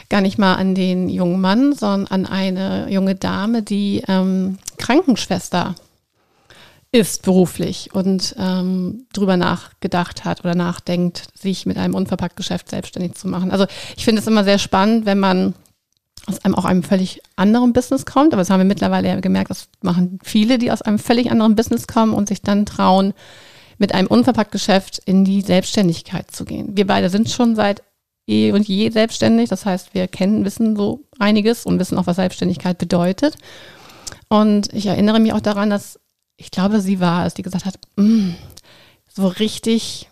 gar 0.09 0.21
nicht 0.21 0.37
mal 0.37 0.53
an 0.53 0.75
den 0.75 1.09
jungen 1.09 1.41
Mann, 1.41 1.73
sondern 1.73 2.07
an 2.07 2.25
eine 2.25 2.89
junge 2.89 3.15
Dame, 3.15 3.63
die 3.63 4.03
ähm, 4.07 4.59
Krankenschwester 4.77 5.75
ist 6.91 7.23
beruflich 7.23 7.89
und 7.93 8.35
ähm, 8.39 9.05
drüber 9.13 9.37
nachgedacht 9.37 10.25
hat 10.25 10.41
oder 10.41 10.55
nachdenkt, 10.55 11.27
sich 11.37 11.65
mit 11.65 11.77
einem 11.77 11.95
Unverpacktgeschäft 11.95 12.69
selbstständig 12.69 13.15
zu 13.15 13.27
machen. 13.27 13.51
Also 13.51 13.65
ich 13.95 14.05
finde 14.05 14.21
es 14.21 14.27
immer 14.27 14.43
sehr 14.43 14.57
spannend, 14.57 15.05
wenn 15.05 15.19
man 15.19 15.53
aus 16.27 16.43
einem 16.43 16.55
auch 16.55 16.65
einem 16.65 16.83
völlig 16.83 17.21
anderen 17.35 17.73
Business 17.73 18.05
kommt, 18.05 18.33
aber 18.33 18.41
das 18.41 18.49
haben 18.49 18.59
wir 18.59 18.65
mittlerweile 18.65 19.07
ja 19.07 19.19
gemerkt, 19.19 19.49
das 19.49 19.69
machen 19.81 20.19
viele, 20.23 20.57
die 20.57 20.71
aus 20.71 20.81
einem 20.81 20.99
völlig 20.99 21.31
anderen 21.31 21.55
Business 21.55 21.87
kommen 21.87 22.13
und 22.13 22.27
sich 22.27 22.41
dann 22.41 22.65
trauen, 22.65 23.13
mit 23.77 23.93
einem 23.93 24.07
Unverpacktgeschäft 24.07 24.99
in 25.05 25.23
die 25.23 25.41
Selbstständigkeit 25.41 26.31
zu 26.31 26.45
gehen. 26.45 26.75
Wir 26.75 26.87
beide 26.87 27.09
sind 27.09 27.29
schon 27.29 27.55
seit 27.55 27.83
eh 28.27 28.51
und 28.51 28.67
je 28.67 28.89
selbstständig. 28.89 29.49
Das 29.49 29.65
heißt, 29.65 29.93
wir 29.93 30.07
kennen, 30.07 30.45
wissen 30.45 30.75
so 30.75 31.01
einiges 31.19 31.65
und 31.65 31.79
wissen 31.79 31.97
auch, 31.97 32.07
was 32.07 32.17
Selbstständigkeit 32.17 32.77
bedeutet. 32.77 33.35
Und 34.29 34.73
ich 34.73 34.87
erinnere 34.87 35.19
mich 35.19 35.33
auch 35.33 35.41
daran, 35.41 35.69
dass 35.69 35.99
ich 36.37 36.51
glaube, 36.51 36.81
sie 36.81 36.99
war 36.99 37.25
es, 37.25 37.33
die 37.33 37.41
gesagt 37.41 37.65
hat, 37.65 37.79
mm, 37.95 38.31
so 39.13 39.27
richtig, 39.27 40.07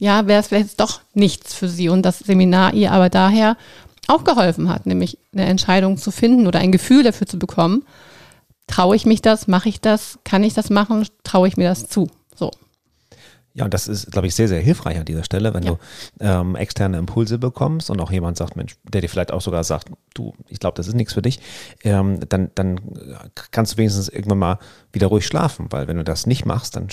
ja, 0.00 0.26
wäre 0.26 0.40
es 0.40 0.48
vielleicht 0.48 0.80
doch 0.80 1.00
nichts 1.12 1.54
für 1.54 1.68
sie. 1.68 1.90
Und 1.90 2.02
das 2.02 2.20
Seminar 2.20 2.72
ihr 2.74 2.92
aber 2.92 3.10
daher 3.10 3.56
auch 4.08 4.24
geholfen 4.24 4.68
hat, 4.68 4.86
nämlich 4.86 5.18
eine 5.32 5.44
Entscheidung 5.44 5.98
zu 5.98 6.10
finden 6.10 6.46
oder 6.46 6.60
ein 6.60 6.72
Gefühl 6.72 7.02
dafür 7.02 7.26
zu 7.26 7.38
bekommen. 7.38 7.84
Traue 8.66 8.96
ich 8.96 9.06
mich 9.06 9.22
das? 9.22 9.46
Mache 9.46 9.68
ich 9.68 9.80
das? 9.80 10.18
Kann 10.24 10.42
ich 10.42 10.54
das 10.54 10.70
machen? 10.70 11.06
Traue 11.22 11.48
ich 11.48 11.56
mir 11.56 11.68
das 11.68 11.88
zu? 11.88 12.08
So. 12.34 12.50
Ja, 13.56 13.64
und 13.64 13.72
das 13.72 13.88
ist, 13.88 14.12
glaube 14.12 14.26
ich, 14.26 14.34
sehr, 14.34 14.48
sehr 14.48 14.60
hilfreich 14.60 14.98
an 14.98 15.06
dieser 15.06 15.24
Stelle, 15.24 15.54
wenn 15.54 15.62
ja. 15.62 15.72
du 15.72 15.78
ähm, 16.20 16.56
externe 16.56 16.98
Impulse 16.98 17.38
bekommst 17.38 17.88
und 17.88 17.98
auch 18.02 18.12
jemand 18.12 18.36
sagt, 18.36 18.54
Mensch, 18.54 18.76
der 18.84 19.00
dir 19.00 19.08
vielleicht 19.08 19.32
auch 19.32 19.40
sogar 19.40 19.64
sagt, 19.64 19.88
du, 20.12 20.34
ich 20.48 20.60
glaube, 20.60 20.76
das 20.76 20.88
ist 20.88 20.94
nichts 20.94 21.14
für 21.14 21.22
dich, 21.22 21.40
ähm, 21.82 22.20
dann, 22.28 22.50
dann 22.54 22.78
kannst 23.50 23.72
du 23.72 23.76
wenigstens 23.78 24.10
irgendwann 24.10 24.38
mal 24.38 24.58
wieder 24.92 25.06
ruhig 25.06 25.26
schlafen, 25.26 25.66
weil 25.70 25.88
wenn 25.88 25.96
du 25.96 26.04
das 26.04 26.26
nicht 26.26 26.44
machst, 26.44 26.76
dann 26.76 26.88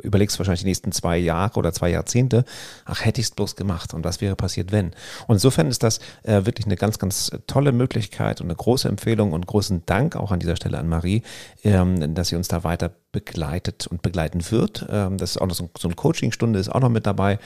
überlegst 0.00 0.36
du 0.36 0.38
wahrscheinlich 0.38 0.60
die 0.60 0.66
nächsten 0.66 0.92
zwei 0.92 1.18
Jahre 1.18 1.58
oder 1.58 1.72
zwei 1.72 1.90
Jahrzehnte, 1.90 2.44
ach, 2.84 3.04
hätte 3.04 3.20
ich 3.20 3.26
es 3.26 3.30
bloß 3.32 3.56
gemacht 3.56 3.92
und 3.92 4.04
was 4.04 4.20
wäre 4.20 4.36
passiert, 4.36 4.70
wenn? 4.70 4.92
Und 5.26 5.36
insofern 5.36 5.66
ist 5.66 5.82
das 5.82 5.98
äh, 6.22 6.46
wirklich 6.46 6.66
eine 6.66 6.76
ganz, 6.76 7.00
ganz 7.00 7.32
tolle 7.48 7.72
Möglichkeit 7.72 8.40
und 8.40 8.46
eine 8.46 8.54
große 8.56 8.88
Empfehlung 8.88 9.32
und 9.32 9.48
großen 9.48 9.82
Dank 9.84 10.14
auch 10.14 10.30
an 10.30 10.38
dieser 10.38 10.54
Stelle 10.54 10.78
an 10.78 10.88
Marie, 10.88 11.22
ähm, 11.64 12.14
dass 12.14 12.28
sie 12.28 12.36
uns 12.36 12.46
da 12.46 12.62
weiter 12.62 12.92
begleitet 13.10 13.86
und 13.86 14.02
begleiten 14.02 14.48
wird. 14.50 14.86
Ähm, 14.90 15.16
das 15.16 15.30
ist 15.30 15.38
auch 15.38 15.46
noch 15.46 15.54
so, 15.54 15.70
so 15.78 15.87
eine 15.88 15.96
Coachingstunde 15.96 16.58
ist 16.58 16.68
auch 16.68 16.80
noch 16.80 16.88
mit 16.90 17.06
dabei. 17.06 17.38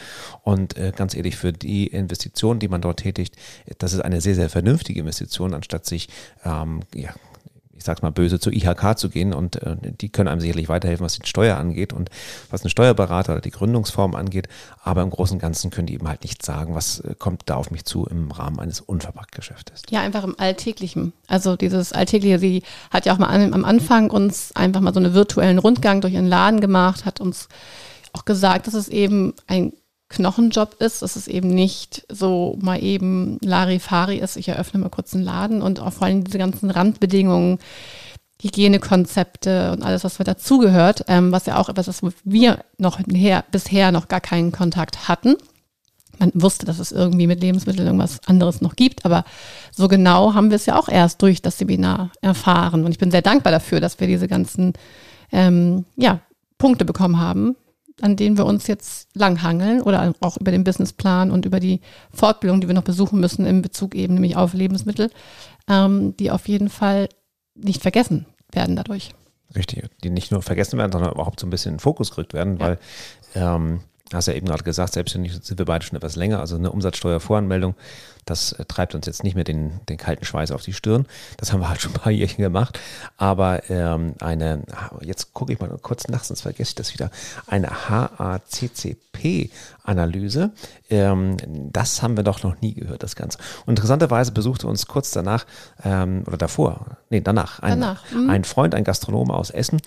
Und 0.43 0.77
äh, 0.77 0.93
ganz 0.95 1.15
ehrlich, 1.15 1.37
für 1.37 1.53
die 1.53 1.87
Investition, 1.87 2.59
die 2.59 2.69
man 2.69 2.81
dort 2.81 3.01
tätigt, 3.01 3.37
das 3.79 3.93
ist 3.93 4.01
eine 4.01 4.21
sehr, 4.21 4.35
sehr 4.35 4.51
vernünftige 4.51 5.01
Investition, 5.01 5.55
anstatt 5.55 5.87
sich 5.87 6.09
ähm, 6.45 6.81
ja, 6.95 7.15
ich 7.83 7.87
sag's 7.87 8.03
mal 8.03 8.11
böse, 8.11 8.39
zu 8.39 8.53
IHK 8.53 8.97
zu 8.97 9.09
gehen 9.09 9.35
und 9.35 9.57
äh, 9.57 9.77
die 9.83 10.09
können 10.09 10.29
einem 10.29 10.41
sicherlich 10.41 10.69
weiterhelfen, 10.69 11.05
was 11.05 11.19
die 11.19 11.27
Steuer 11.27 11.57
angeht 11.57 11.93
und 11.93 12.11
was 12.49 12.65
ein 12.65 12.69
Steuerberater 12.69 13.33
oder 13.33 13.41
die 13.41 13.51
Gründungsform 13.51 14.15
angeht. 14.15 14.47
Aber 14.85 15.03
im 15.03 15.11
Großen 15.11 15.35
und 15.35 15.41
Ganzen 15.41 15.71
können 15.71 15.89
die 15.89 15.95
eben 15.95 16.07
halt 16.07 16.23
nicht 16.23 16.45
sagen, 16.45 16.77
was 16.77 17.01
äh, 17.01 17.17
kommt 17.19 17.43
da 17.47 17.57
auf 17.57 17.73
mich 17.73 17.85
zu 17.85 18.07
im 18.07 18.31
Rahmen 18.31 18.61
eines 18.61 18.81
Unverpacktgeschäftes. 18.81 19.83
Ja, 19.91 20.01
einfach 20.01 20.23
im 20.23 20.39
Alltäglichen. 20.39 21.13
Also 21.27 21.57
dieses 21.57 21.93
Alltägliche, 21.93 22.39
sie 22.39 22.63
hat 22.93 23.05
ja 23.05 23.15
auch 23.15 23.19
mal 23.19 23.27
an, 23.27 23.53
am 23.53 23.65
Anfang 23.65 24.11
uns 24.11 24.55
einfach 24.55 24.81
mal 24.81 24.95
so 24.95 25.01
einen 25.01 25.13
virtuellen 25.13 25.59
Rundgang 25.59 26.01
durch 26.01 26.15
ihren 26.15 26.29
Laden 26.29 26.61
gemacht, 26.61 27.05
hat 27.05 27.21
uns 27.21 27.49
auch 28.13 28.25
gesagt, 28.25 28.67
dass 28.67 28.75
es 28.75 28.89
eben 28.89 29.35
ein 29.47 29.73
Knochenjob 30.13 30.75
ist, 30.81 31.03
dass 31.03 31.17
es 31.17 31.27
eben 31.27 31.49
nicht 31.49 32.07
so 32.11 32.59
mal 32.61 32.83
eben 32.83 33.39
Larifari 33.43 34.19
ist, 34.19 34.37
ich 34.37 34.49
eröffne 34.49 34.81
mal 34.81 34.91
kurz 34.91 35.15
einen 35.15 35.25
Laden 35.25 35.63
und 35.63 35.81
auch 35.81 35.93
vor 35.93 36.07
allem 36.07 36.25
diese 36.25 36.39
ganzen 36.39 36.71
Randbedingungen, 36.71 37.59
Hygienekonzepte 38.41 39.73
und 39.73 39.83
alles, 39.83 40.05
was 40.05 40.19
wir 40.19 40.25
dazugehört, 40.25 41.05
ähm, 41.09 41.33
was 41.33 41.47
ja 41.47 41.59
auch 41.59 41.69
etwas 41.69 41.89
ist, 41.89 42.03
wo 42.03 42.11
wir 42.25 42.65
noch 42.77 42.99
her, 43.11 43.45
bisher 43.51 43.93
noch 43.93 44.09
gar 44.09 44.21
keinen 44.21 44.53
Kontakt 44.53 45.09
hatten. 45.09 45.37
Man 46.19 46.33
wusste, 46.35 46.67
dass 46.67 46.79
es 46.79 46.93
irgendwie 46.93 47.27
mit 47.27 47.41
Lebensmitteln 47.41 47.87
irgendwas 47.87 48.21
anderes 48.27 48.61
noch 48.61 48.77
gibt, 48.77 49.05
aber 49.05 49.25
so 49.71 49.89
genau 49.89 50.35
haben 50.35 50.51
wir 50.51 50.57
es 50.57 50.67
ja 50.67 50.79
auch 50.79 50.89
erst 50.89 51.23
durch 51.23 51.41
das 51.41 51.59
Seminar 51.59 52.11
erfahren. 52.21 52.85
Und 52.85 52.93
ich 52.93 52.99
bin 52.99 53.11
sehr 53.11 53.23
dankbar 53.23 53.53
dafür, 53.53 53.81
dass 53.81 53.99
wir 53.99 54.09
diese 54.09 54.29
ganzen 54.29 54.75
ähm, 55.31 55.85
ja, 55.97 56.21
Punkte 56.59 56.85
bekommen 56.85 57.19
haben, 57.19 57.57
an 58.01 58.17
denen 58.17 58.37
wir 58.37 58.47
uns 58.47 58.67
jetzt 58.67 59.09
langhangeln 59.15 59.83
oder 59.83 60.15
auch 60.21 60.37
über 60.37 60.51
den 60.51 60.65
Businessplan 60.65 61.31
und 61.31 61.45
über 61.45 61.61
die 61.61 61.81
Fortbildung, 62.13 62.61
die 62.61 62.69
wir 62.69 62.75
noch 62.75 62.83
besuchen 62.83 63.21
müssen 63.21 63.47
in 63.47 63.63
Bezug 63.63 63.95
eben 63.95 64.15
nämlich 64.15 64.37
auf 64.37 64.55
Lebensmittel, 64.55 65.11
ähm, 65.69 66.17
die 66.17 66.31
auf 66.31 66.49
jeden 66.49 66.69
Fall 66.69 67.09
nicht 67.55 67.83
vergessen 67.83 68.27
werden 68.51 68.77
dadurch. 68.77 69.11
Richtig, 69.55 69.85
die 70.03 70.11
nicht 70.11 70.33
nur 70.33 70.43
vergessen 70.43 70.79
werden, 70.79 70.93
sondern 70.93 71.13
überhaupt 71.13 71.41
so 71.41 71.47
ein 71.47 71.51
bisschen 71.51 71.73
in 71.73 71.77
den 71.77 71.81
Fokus 71.81 72.11
gerückt 72.11 72.33
werden, 72.33 72.57
ja. 72.57 72.61
weil 72.61 72.79
ähm, 73.35 73.81
hast 74.17 74.27
ja 74.27 74.35
eben 74.35 74.47
gerade 74.47 74.65
gesagt, 74.65 74.95
selbstständig 74.95 75.33
sind 75.43 75.59
wir 75.59 75.67
beide 75.67 75.85
schon 75.85 75.97
etwas 75.97 76.17
länger, 76.17 76.41
also 76.41 76.57
eine 76.57 76.71
Umsatzsteuervoranmeldung 76.71 77.75
das 78.25 78.53
äh, 78.53 78.65
treibt 78.65 78.95
uns 78.95 79.05
jetzt 79.07 79.25
nicht 79.25 79.35
mehr 79.35 79.43
den, 79.45 79.81
den 79.89 79.97
kalten 79.97 80.25
Schweiß 80.25 80.53
auf 80.53 80.63
die 80.63 80.73
Stirn. 80.73 81.07
Das 81.39 81.53
haben 81.53 81.59
wir 81.61 81.69
halt 81.69 81.83
schon 81.83 81.93
ein 81.93 82.01
paar 82.01 82.13
Jährchen 82.13 82.41
gemacht. 82.43 82.79
Aber 83.17 83.69
ähm, 83.69 84.15
eine, 84.21 84.63
jetzt 85.01 85.35
gucke 85.35 85.53
ich 85.53 85.59
mal 85.61 85.69
kurz 85.83 86.07
nach, 86.09 86.25
sonst 86.25 86.41
vergesse 86.43 86.71
ich 86.71 86.77
das 86.77 86.95
wieder, 86.95 87.11
eine 87.47 87.89
HACCP-Analyse. 87.89 90.53
Ähm, 90.89 91.37
das 91.73 92.03
haben 92.03 92.17
wir 92.17 92.25
doch 92.25 92.45
noch 92.45 92.61
nie 92.61 92.75
gehört, 92.75 93.03
das 93.03 93.17
Ganze. 93.17 93.39
Und 93.67 93.73
interessanterweise 93.73 94.31
besuchte 94.33 94.69
uns 94.69 94.87
kurz 94.87 95.11
danach, 95.11 95.45
ähm, 95.85 96.23
oder 96.27 96.37
davor, 96.37 96.99
nee, 97.11 97.21
danach, 97.21 97.59
ein, 97.61 97.81
danach. 97.81 98.05
Mhm. 98.13 98.31
ein 98.31 98.45
Freund, 98.45 98.75
ein 98.75 98.85
Gastronom 98.85 99.33
aus 99.33 99.51
Essen. 99.51 99.81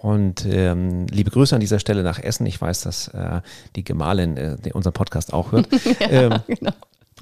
Und 0.00 0.46
ähm, 0.46 1.06
liebe 1.08 1.30
Grüße 1.30 1.54
an 1.54 1.60
dieser 1.60 1.80
Stelle 1.80 2.02
nach 2.02 2.20
Essen. 2.20 2.46
Ich 2.46 2.60
weiß, 2.60 2.82
dass 2.82 3.08
äh, 3.08 3.40
die 3.74 3.82
Gemahlin 3.82 4.36
äh, 4.36 4.56
unseren 4.72 4.92
Podcast 4.92 5.32
auch 5.32 5.50
hört. 5.52 5.68
ja, 6.00 6.08
ähm, 6.08 6.34
genau. 6.46 6.72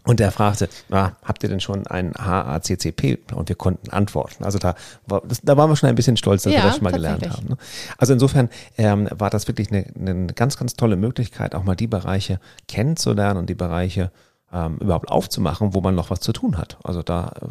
Und 0.04 0.20
er 0.20 0.30
fragte, 0.30 0.68
ah, 0.90 1.12
habt 1.24 1.42
ihr 1.42 1.48
denn 1.48 1.58
schon 1.58 1.86
ein 1.86 2.12
HACCP? 2.14 3.18
Und 3.34 3.48
wir 3.48 3.56
konnten 3.56 3.90
antworten. 3.90 4.44
Also 4.44 4.58
da, 4.58 4.76
war, 5.06 5.22
das, 5.26 5.40
da 5.42 5.56
waren 5.56 5.68
wir 5.68 5.74
schon 5.74 5.88
ein 5.88 5.96
bisschen 5.96 6.16
stolz, 6.16 6.44
dass 6.44 6.52
ja, 6.52 6.60
wir 6.60 6.64
das 6.64 6.74
schon 6.76 6.84
mal 6.84 6.92
gelernt 6.92 7.28
haben. 7.28 7.48
Ne? 7.48 7.56
Also 7.98 8.12
insofern 8.12 8.48
ähm, 8.78 9.08
war 9.10 9.30
das 9.30 9.48
wirklich 9.48 9.72
eine, 9.72 9.86
eine 9.98 10.28
ganz, 10.28 10.56
ganz 10.56 10.74
tolle 10.74 10.96
Möglichkeit, 10.96 11.56
auch 11.56 11.64
mal 11.64 11.74
die 11.74 11.88
Bereiche 11.88 12.38
kennenzulernen 12.68 13.40
und 13.40 13.50
die 13.50 13.56
Bereiche 13.56 14.12
ähm, 14.52 14.76
überhaupt 14.78 15.08
aufzumachen, 15.08 15.74
wo 15.74 15.80
man 15.80 15.96
noch 15.96 16.10
was 16.10 16.20
zu 16.20 16.32
tun 16.32 16.56
hat. 16.56 16.78
Also 16.84 17.02
da 17.02 17.32
äh, 17.40 17.46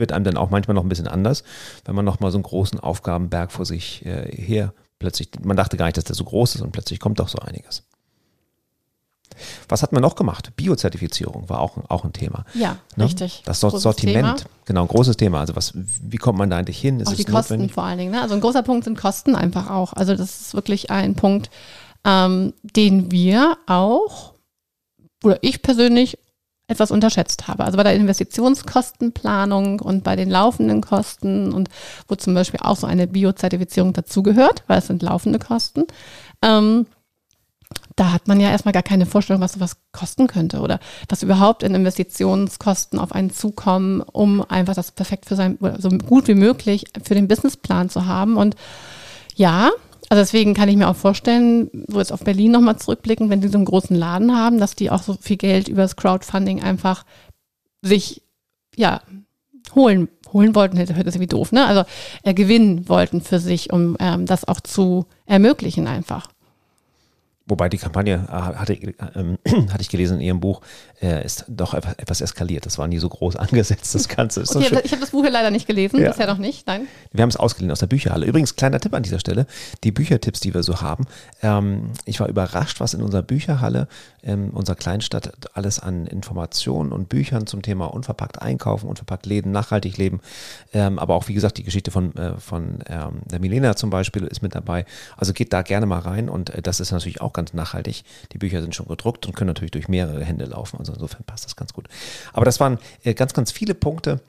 wird 0.00 0.12
einem 0.12 0.24
dann 0.24 0.36
auch 0.36 0.50
manchmal 0.50 0.74
noch 0.74 0.82
ein 0.82 0.88
bisschen 0.88 1.08
anders, 1.08 1.44
wenn 1.84 1.94
man 1.94 2.04
noch 2.04 2.20
mal 2.20 2.30
so 2.30 2.38
einen 2.38 2.44
großen 2.44 2.80
Aufgabenberg 2.80 3.52
vor 3.52 3.64
sich 3.64 4.04
äh, 4.04 4.30
her 4.34 4.72
plötzlich, 4.98 5.30
man 5.42 5.56
dachte 5.56 5.76
gar 5.76 5.86
nicht, 5.86 5.96
dass 5.96 6.04
der 6.04 6.14
so 6.14 6.24
groß 6.24 6.54
ist 6.54 6.60
und 6.60 6.70
plötzlich 6.70 7.00
kommt 7.00 7.18
doch 7.18 7.28
so 7.28 7.38
einiges. 7.38 7.82
Was 9.68 9.82
hat 9.82 9.92
man 9.92 10.02
noch 10.02 10.16
gemacht? 10.16 10.54
Biozertifizierung 10.56 11.48
war 11.48 11.60
auch, 11.60 11.78
auch 11.88 12.04
ein 12.04 12.12
Thema. 12.12 12.44
Ja, 12.54 12.76
ne? 12.96 13.04
richtig. 13.04 13.42
Das 13.46 13.60
großes 13.60 13.82
Sortiment, 13.82 14.38
Thema. 14.38 14.50
genau, 14.66 14.82
ein 14.82 14.88
großes 14.88 15.16
Thema. 15.16 15.40
Also 15.40 15.56
was, 15.56 15.72
wie 15.74 16.18
kommt 16.18 16.38
man 16.38 16.50
da 16.50 16.58
eigentlich 16.58 16.78
hin? 16.78 17.00
Ist 17.00 17.08
auch 17.08 17.14
die 17.14 17.24
Kosten 17.24 17.54
notwendig? 17.54 17.72
vor 17.72 17.84
allen 17.84 17.98
Dingen. 17.98 18.10
Ne? 18.12 18.20
Also 18.20 18.34
ein 18.34 18.40
großer 18.40 18.62
Punkt 18.62 18.84
sind 18.84 18.98
Kosten 18.98 19.34
einfach 19.34 19.70
auch. 19.70 19.94
Also 19.94 20.14
das 20.14 20.40
ist 20.40 20.54
wirklich 20.54 20.90
ein 20.90 21.14
Punkt, 21.14 21.50
ähm, 22.04 22.52
den 22.62 23.10
wir 23.10 23.56
auch, 23.66 24.34
oder 25.24 25.38
ich 25.42 25.62
persönlich 25.62 26.18
etwas 26.70 26.90
unterschätzt 26.90 27.48
habe. 27.48 27.64
Also 27.64 27.76
bei 27.76 27.82
der 27.82 27.94
Investitionskostenplanung 27.94 29.80
und 29.80 30.04
bei 30.04 30.16
den 30.16 30.30
laufenden 30.30 30.80
Kosten 30.80 31.52
und 31.52 31.68
wo 32.08 32.14
zum 32.14 32.34
Beispiel 32.34 32.60
auch 32.62 32.76
so 32.76 32.86
eine 32.86 33.06
Biozertifizierung 33.06 33.92
dazugehört, 33.92 34.62
weil 34.68 34.78
es 34.78 34.86
sind 34.86 35.02
laufende 35.02 35.38
Kosten. 35.38 35.84
Ähm, 36.42 36.86
da 37.96 38.12
hat 38.12 38.28
man 38.28 38.40
ja 38.40 38.50
erstmal 38.50 38.72
gar 38.72 38.82
keine 38.82 39.04
Vorstellung, 39.04 39.42
was 39.42 39.54
sowas 39.54 39.76
kosten 39.92 40.26
könnte 40.26 40.60
oder 40.60 40.80
was 41.08 41.22
überhaupt 41.22 41.62
in 41.62 41.74
Investitionskosten 41.74 42.98
auf 42.98 43.12
einen 43.12 43.30
zukommen, 43.30 44.00
um 44.00 44.42
einfach 44.48 44.74
das 44.74 44.92
perfekt 44.92 45.26
für 45.26 45.36
sein, 45.36 45.58
so 45.78 45.90
gut 45.90 46.28
wie 46.28 46.34
möglich 46.34 46.84
für 47.02 47.14
den 47.14 47.28
Businessplan 47.28 47.90
zu 47.90 48.06
haben. 48.06 48.36
Und 48.36 48.54
ja, 49.34 49.70
also 50.10 50.22
deswegen 50.22 50.54
kann 50.54 50.68
ich 50.68 50.76
mir 50.76 50.88
auch 50.88 50.96
vorstellen, 50.96 51.70
so 51.86 52.00
jetzt 52.00 52.12
auf 52.12 52.24
Berlin 52.24 52.50
nochmal 52.50 52.76
zurückblicken, 52.76 53.30
wenn 53.30 53.40
die 53.40 53.48
so 53.48 53.56
einen 53.56 53.64
großen 53.64 53.94
Laden 53.94 54.36
haben, 54.36 54.58
dass 54.58 54.74
die 54.74 54.90
auch 54.90 55.04
so 55.04 55.14
viel 55.14 55.36
Geld 55.36 55.68
über 55.68 55.82
das 55.82 55.94
Crowdfunding 55.94 56.60
einfach 56.60 57.04
sich, 57.80 58.22
ja, 58.74 59.02
holen, 59.76 60.08
holen 60.32 60.56
wollten, 60.56 60.78
hört 60.78 60.88
das 60.88 61.14
irgendwie 61.14 61.28
doof, 61.28 61.52
ne? 61.52 61.64
Also 61.64 61.84
äh, 62.24 62.34
gewinnen 62.34 62.88
wollten 62.88 63.20
für 63.20 63.38
sich, 63.38 63.72
um 63.72 63.96
ähm, 64.00 64.26
das 64.26 64.48
auch 64.48 64.60
zu 64.60 65.06
ermöglichen 65.26 65.86
einfach. 65.86 66.26
Wobei 67.50 67.68
die 67.68 67.78
Kampagne, 67.78 68.28
äh, 68.28 68.32
hatte, 68.32 68.74
äh, 68.74 68.92
hatte 69.70 69.80
ich 69.80 69.88
gelesen 69.88 70.18
in 70.18 70.20
Ihrem 70.20 70.40
Buch, 70.40 70.60
äh, 71.02 71.24
ist 71.24 71.44
doch 71.48 71.74
etwas 71.74 72.20
eskaliert. 72.20 72.64
Das 72.64 72.78
war 72.78 72.86
nie 72.86 72.98
so 72.98 73.08
groß 73.08 73.34
angesetzt, 73.36 73.92
das 73.94 74.08
Ganze. 74.08 74.42
okay, 74.42 74.48
so 74.52 74.60
ich 74.60 74.92
habe 74.92 75.00
das 75.00 75.10
Buch 75.10 75.22
hier 75.22 75.32
leider 75.32 75.50
nicht 75.50 75.66
gelesen, 75.66 76.00
ja. 76.00 76.10
bisher 76.10 76.28
noch 76.28 76.38
nicht, 76.38 76.68
nein. 76.68 76.86
Wir 77.12 77.22
haben 77.22 77.28
es 77.28 77.36
ausgeliehen 77.36 77.72
aus 77.72 77.80
der 77.80 77.88
Bücherhalle. 77.88 78.26
Übrigens, 78.26 78.54
kleiner 78.54 78.78
Tipp 78.78 78.94
an 78.94 79.02
dieser 79.02 79.18
Stelle, 79.18 79.46
die 79.82 79.90
Büchertipps, 79.90 80.38
die 80.38 80.54
wir 80.54 80.62
so 80.62 80.80
haben. 80.80 81.06
Ähm, 81.42 81.90
ich 82.04 82.20
war 82.20 82.28
überrascht, 82.28 82.78
was 82.78 82.94
in 82.94 83.02
unserer 83.02 83.22
Bücherhalle, 83.22 83.88
in 84.22 84.50
unserer 84.50 84.76
Kleinstadt, 84.76 85.32
alles 85.54 85.80
an 85.80 86.06
Informationen 86.06 86.92
und 86.92 87.08
Büchern 87.08 87.48
zum 87.48 87.62
Thema 87.62 87.86
unverpackt 87.86 88.40
einkaufen, 88.40 88.88
unverpackt 88.88 89.26
leben, 89.26 89.50
nachhaltig 89.50 89.96
leben. 89.96 90.20
Ähm, 90.72 91.00
aber 91.00 91.16
auch, 91.16 91.26
wie 91.26 91.34
gesagt, 91.34 91.58
die 91.58 91.64
Geschichte 91.64 91.90
von, 91.90 92.14
äh, 92.14 92.38
von 92.38 92.78
ähm, 92.86 93.22
der 93.24 93.40
Milena 93.40 93.74
zum 93.74 93.90
Beispiel 93.90 94.24
ist 94.24 94.40
mit 94.40 94.54
dabei. 94.54 94.84
Also 95.16 95.32
geht 95.32 95.52
da 95.52 95.62
gerne 95.62 95.86
mal 95.86 95.98
rein 95.98 96.28
und 96.28 96.50
äh, 96.50 96.62
das 96.62 96.78
ist 96.78 96.92
natürlich 96.92 97.20
auch 97.20 97.32
ganz 97.32 97.39
ganz 97.40 97.54
nachhaltig. 97.54 98.04
Die 98.32 98.38
Bücher 98.38 98.60
sind 98.60 98.74
schon 98.74 98.86
gedruckt 98.86 99.26
und 99.26 99.34
können 99.34 99.48
natürlich 99.48 99.72
durch 99.72 99.88
mehrere 99.88 100.24
Hände 100.24 100.44
laufen. 100.44 100.78
Also 100.78 100.92
insofern 100.92 101.24
passt 101.24 101.44
das 101.44 101.56
ganz 101.56 101.72
gut. 101.72 101.88
Aber 102.32 102.44
das 102.44 102.60
waren 102.60 102.78
äh, 103.02 103.14
ganz, 103.14 103.34
ganz 103.34 103.50
viele 103.50 103.74
Punkte, 103.74 104.20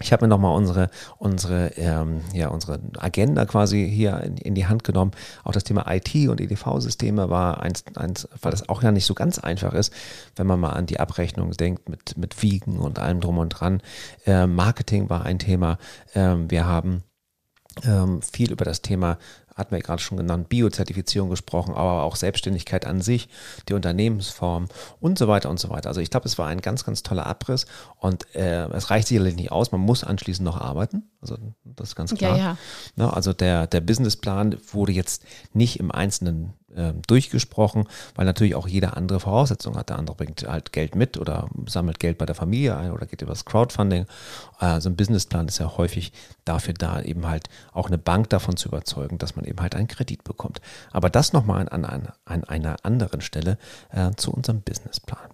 ich 0.00 0.12
habe 0.12 0.24
mir 0.24 0.28
nochmal 0.28 0.54
unsere, 0.54 0.90
unsere, 1.16 1.68
ähm, 1.76 2.20
ja, 2.34 2.48
unsere 2.48 2.80
Agenda 2.98 3.46
quasi 3.46 3.88
hier 3.90 4.20
in, 4.20 4.36
in, 4.36 4.54
die 4.54 4.66
Hand 4.66 4.84
genommen. 4.84 5.12
Auch 5.42 5.52
das 5.52 5.64
Thema 5.64 5.86
IT 5.88 6.14
und 6.28 6.40
EDV-Systeme 6.40 7.30
war 7.30 7.62
eins, 7.62 7.84
eins, 7.94 8.28
weil 8.42 8.50
das 8.50 8.68
auch 8.68 8.82
ja 8.82 8.92
nicht 8.92 9.06
so 9.06 9.14
ganz 9.14 9.38
einfach 9.38 9.72
ist, 9.72 9.94
wenn 10.34 10.46
man 10.46 10.60
mal 10.60 10.70
an 10.70 10.84
die 10.84 11.00
Abrechnung 11.00 11.50
denkt 11.52 11.88
mit, 11.88 12.18
mit 12.18 12.42
Wiegen 12.42 12.78
und 12.78 12.98
allem 12.98 13.20
drum 13.20 13.38
und 13.38 13.48
dran. 13.50 13.80
Äh, 14.26 14.46
Marketing 14.46 15.08
war 15.08 15.24
ein 15.24 15.38
Thema. 15.38 15.78
Ähm, 16.14 16.50
wir 16.50 16.66
haben 16.66 17.02
ähm, 17.84 18.20
viel 18.20 18.52
über 18.52 18.66
das 18.66 18.82
Thema 18.82 19.16
hatten 19.56 19.74
wir 19.74 19.80
gerade 19.80 20.02
schon 20.02 20.18
genannt, 20.18 20.48
Biozertifizierung 20.48 21.30
gesprochen, 21.30 21.74
aber 21.74 22.02
auch 22.02 22.14
Selbstständigkeit 22.14 22.84
an 22.84 23.00
sich, 23.00 23.28
die 23.68 23.74
Unternehmensform 23.74 24.68
und 25.00 25.18
so 25.18 25.26
weiter 25.28 25.48
und 25.48 25.58
so 25.58 25.70
weiter. 25.70 25.88
Also 25.88 26.00
ich 26.00 26.10
glaube, 26.10 26.26
es 26.26 26.38
war 26.38 26.46
ein 26.46 26.60
ganz, 26.60 26.84
ganz 26.84 27.02
toller 27.02 27.26
Abriss 27.26 27.66
und 27.98 28.32
äh, 28.34 28.66
es 28.68 28.90
reicht 28.90 29.08
sicherlich 29.08 29.34
nicht 29.34 29.50
aus, 29.50 29.72
man 29.72 29.80
muss 29.80 30.04
anschließend 30.04 30.44
noch 30.44 30.60
arbeiten. 30.60 31.10
Also 31.22 31.38
das 31.64 31.88
ist 31.88 31.96
ganz 31.96 32.14
klar. 32.14 32.36
Ja, 32.36 32.44
ja. 32.44 32.58
Ne, 32.96 33.12
also 33.12 33.32
der, 33.32 33.66
der 33.66 33.80
Businessplan 33.80 34.58
wurde 34.70 34.92
jetzt 34.92 35.24
nicht 35.54 35.80
im 35.80 35.90
Einzelnen 35.90 36.52
äh, 36.76 36.92
durchgesprochen, 37.06 37.88
weil 38.14 38.26
natürlich 38.26 38.54
auch 38.54 38.68
jeder 38.68 38.96
andere 38.96 39.20
Voraussetzungen 39.20 39.76
hat. 39.76 39.88
Der 39.88 39.98
andere 39.98 40.16
bringt 40.16 40.46
halt 40.46 40.72
Geld 40.72 40.94
mit 40.94 41.18
oder 41.18 41.48
sammelt 41.66 41.98
Geld 41.98 42.18
bei 42.18 42.26
der 42.26 42.34
Familie 42.34 42.76
ein 42.76 42.92
oder 42.92 43.06
geht 43.06 43.22
über 43.22 43.32
das 43.32 43.44
Crowdfunding. 43.44 44.06
Also 44.58 44.88
ein 44.88 44.96
Businessplan 44.96 45.48
ist 45.48 45.58
ja 45.58 45.76
häufig 45.76 46.12
dafür 46.44 46.74
da, 46.74 47.00
eben 47.02 47.26
halt 47.26 47.48
auch 47.72 47.88
eine 47.88 47.98
Bank 47.98 48.30
davon 48.30 48.56
zu 48.56 48.68
überzeugen, 48.68 49.18
dass 49.18 49.36
man 49.36 49.44
eben 49.44 49.60
halt 49.60 49.74
einen 49.74 49.88
Kredit 49.88 50.24
bekommt. 50.24 50.60
Aber 50.92 51.10
das 51.10 51.32
nochmal 51.32 51.68
an, 51.68 51.84
an, 51.84 52.08
an 52.24 52.44
einer 52.44 52.76
anderen 52.82 53.20
Stelle 53.20 53.58
äh, 53.90 54.12
zu 54.16 54.32
unserem 54.32 54.60
Businessplan. 54.60 55.30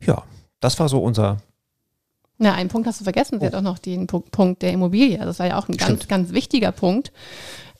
Ja, 0.00 0.24
das 0.60 0.78
war 0.80 0.88
so 0.88 1.00
unser 1.02 1.38
na, 2.40 2.54
einen 2.54 2.68
Punkt 2.68 2.86
hast 2.86 3.00
du 3.00 3.04
vergessen. 3.04 3.40
Sie 3.40 3.44
oh. 3.44 3.48
hat 3.48 3.54
auch 3.56 3.62
noch 3.62 3.78
den 3.78 4.06
Punkt 4.06 4.62
der 4.62 4.72
Immobilie. 4.72 5.18
Das 5.18 5.40
war 5.40 5.46
ja 5.48 5.58
auch 5.58 5.68
ein 5.68 5.74
Stimmt. 5.74 5.88
ganz, 5.88 6.08
ganz 6.08 6.32
wichtiger 6.32 6.70
Punkt 6.70 7.12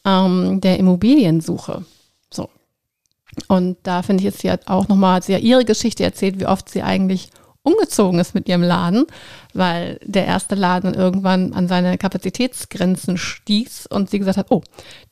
ähm, 0.04 0.60
der 0.60 0.78
Immobiliensuche. 0.78 1.84
So. 2.32 2.50
Und 3.46 3.76
da 3.82 4.02
finde 4.02 4.22
ich 4.22 4.24
jetzt, 4.24 4.40
sie 4.40 4.50
hat 4.50 4.68
auch 4.68 4.88
nochmal 4.88 5.22
sehr 5.22 5.40
ihre 5.40 5.64
Geschichte 5.64 6.04
erzählt, 6.04 6.40
wie 6.40 6.46
oft 6.46 6.68
sie 6.68 6.82
eigentlich 6.82 7.30
umgezogen 7.62 8.18
ist 8.18 8.34
mit 8.34 8.48
ihrem 8.48 8.62
Laden, 8.62 9.04
weil 9.52 9.98
der 10.02 10.26
erste 10.26 10.54
Laden 10.54 10.94
irgendwann 10.94 11.52
an 11.52 11.68
seine 11.68 11.98
Kapazitätsgrenzen 11.98 13.18
stieß 13.18 13.86
und 13.86 14.10
sie 14.10 14.18
gesagt 14.18 14.38
hat, 14.38 14.50
oh, 14.50 14.62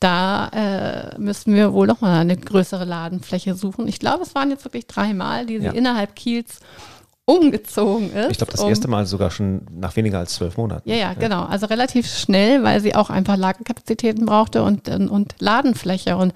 da 0.00 0.48
äh, 0.48 1.18
müssen 1.18 1.54
wir 1.54 1.72
wohl 1.72 1.86
nochmal 1.86 2.20
eine 2.20 2.36
größere 2.36 2.84
Ladenfläche 2.84 3.54
suchen. 3.54 3.86
Ich 3.88 3.98
glaube, 3.98 4.22
es 4.22 4.34
waren 4.34 4.50
jetzt 4.50 4.64
wirklich 4.64 4.86
dreimal, 4.86 5.46
die 5.46 5.58
sie 5.58 5.66
ja. 5.66 5.72
innerhalb 5.72 6.16
Kiels 6.16 6.60
umgezogen 7.28 8.12
ist. 8.12 8.30
Ich 8.30 8.38
glaube, 8.38 8.52
das 8.52 8.62
erste 8.62 8.86
Mal 8.86 9.04
sogar 9.04 9.32
schon 9.32 9.62
nach 9.72 9.96
weniger 9.96 10.20
als 10.20 10.34
zwölf 10.34 10.56
Monaten. 10.56 10.88
Ja, 10.88 10.94
ja, 10.94 11.14
genau. 11.14 11.42
Also 11.42 11.66
relativ 11.66 12.06
schnell, 12.06 12.62
weil 12.62 12.80
sie 12.80 12.94
auch 12.94 13.10
einfach 13.10 13.36
Lagerkapazitäten 13.36 14.26
brauchte 14.26 14.62
und, 14.62 14.88
und 14.88 15.34
Ladenfläche. 15.40 16.16
Und 16.16 16.32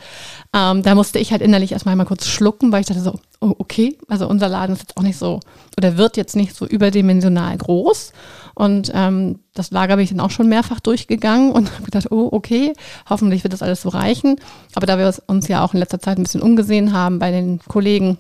ähm, 0.53 0.83
da 0.83 0.97
musste 0.97 1.21
ich 1.21 1.31
halt 1.31 1.43
innerlich 1.43 1.71
erstmal 1.71 1.95
mal 1.95 2.07
kurz 2.07 2.27
schlucken, 2.27 2.73
weil 2.73 2.81
ich 2.81 2.89
dachte 2.89 3.03
so, 3.03 3.21
oh, 3.41 3.55
okay, 3.59 3.97
also 4.09 4.27
unser 4.29 4.49
Laden 4.49 4.75
ist 4.75 4.83
jetzt 4.83 4.97
auch 4.97 5.05
nicht 5.05 5.17
so, 5.17 5.39
oder 5.79 5.97
wird 5.97 6.17
jetzt 6.17 6.35
nicht 6.35 6.57
so 6.57 6.67
überdimensional 6.67 7.57
groß. 7.57 8.13
Und 8.55 8.91
ähm, 8.93 9.39
das 9.55 9.71
Lager 9.71 9.95
bin 9.95 10.03
ich 10.03 10.11
dann 10.11 10.19
auch 10.19 10.33
schon 10.33 10.49
mehrfach 10.49 10.81
durchgegangen 10.81 11.53
und 11.53 11.73
habe 11.75 11.85
gedacht, 11.85 12.11
oh, 12.11 12.31
okay, 12.33 12.73
hoffentlich 13.09 13.45
wird 13.45 13.53
das 13.53 13.63
alles 13.63 13.83
so 13.83 13.91
reichen. 13.91 14.41
Aber 14.75 14.87
da 14.87 14.99
wir 14.99 15.15
uns 15.29 15.47
ja 15.47 15.65
auch 15.65 15.73
in 15.73 15.79
letzter 15.79 16.01
Zeit 16.01 16.19
ein 16.19 16.25
bisschen 16.25 16.43
umgesehen 16.43 16.93
haben 16.93 17.21
bei 17.21 17.31
den 17.31 17.61
Kollegen, 17.69 18.19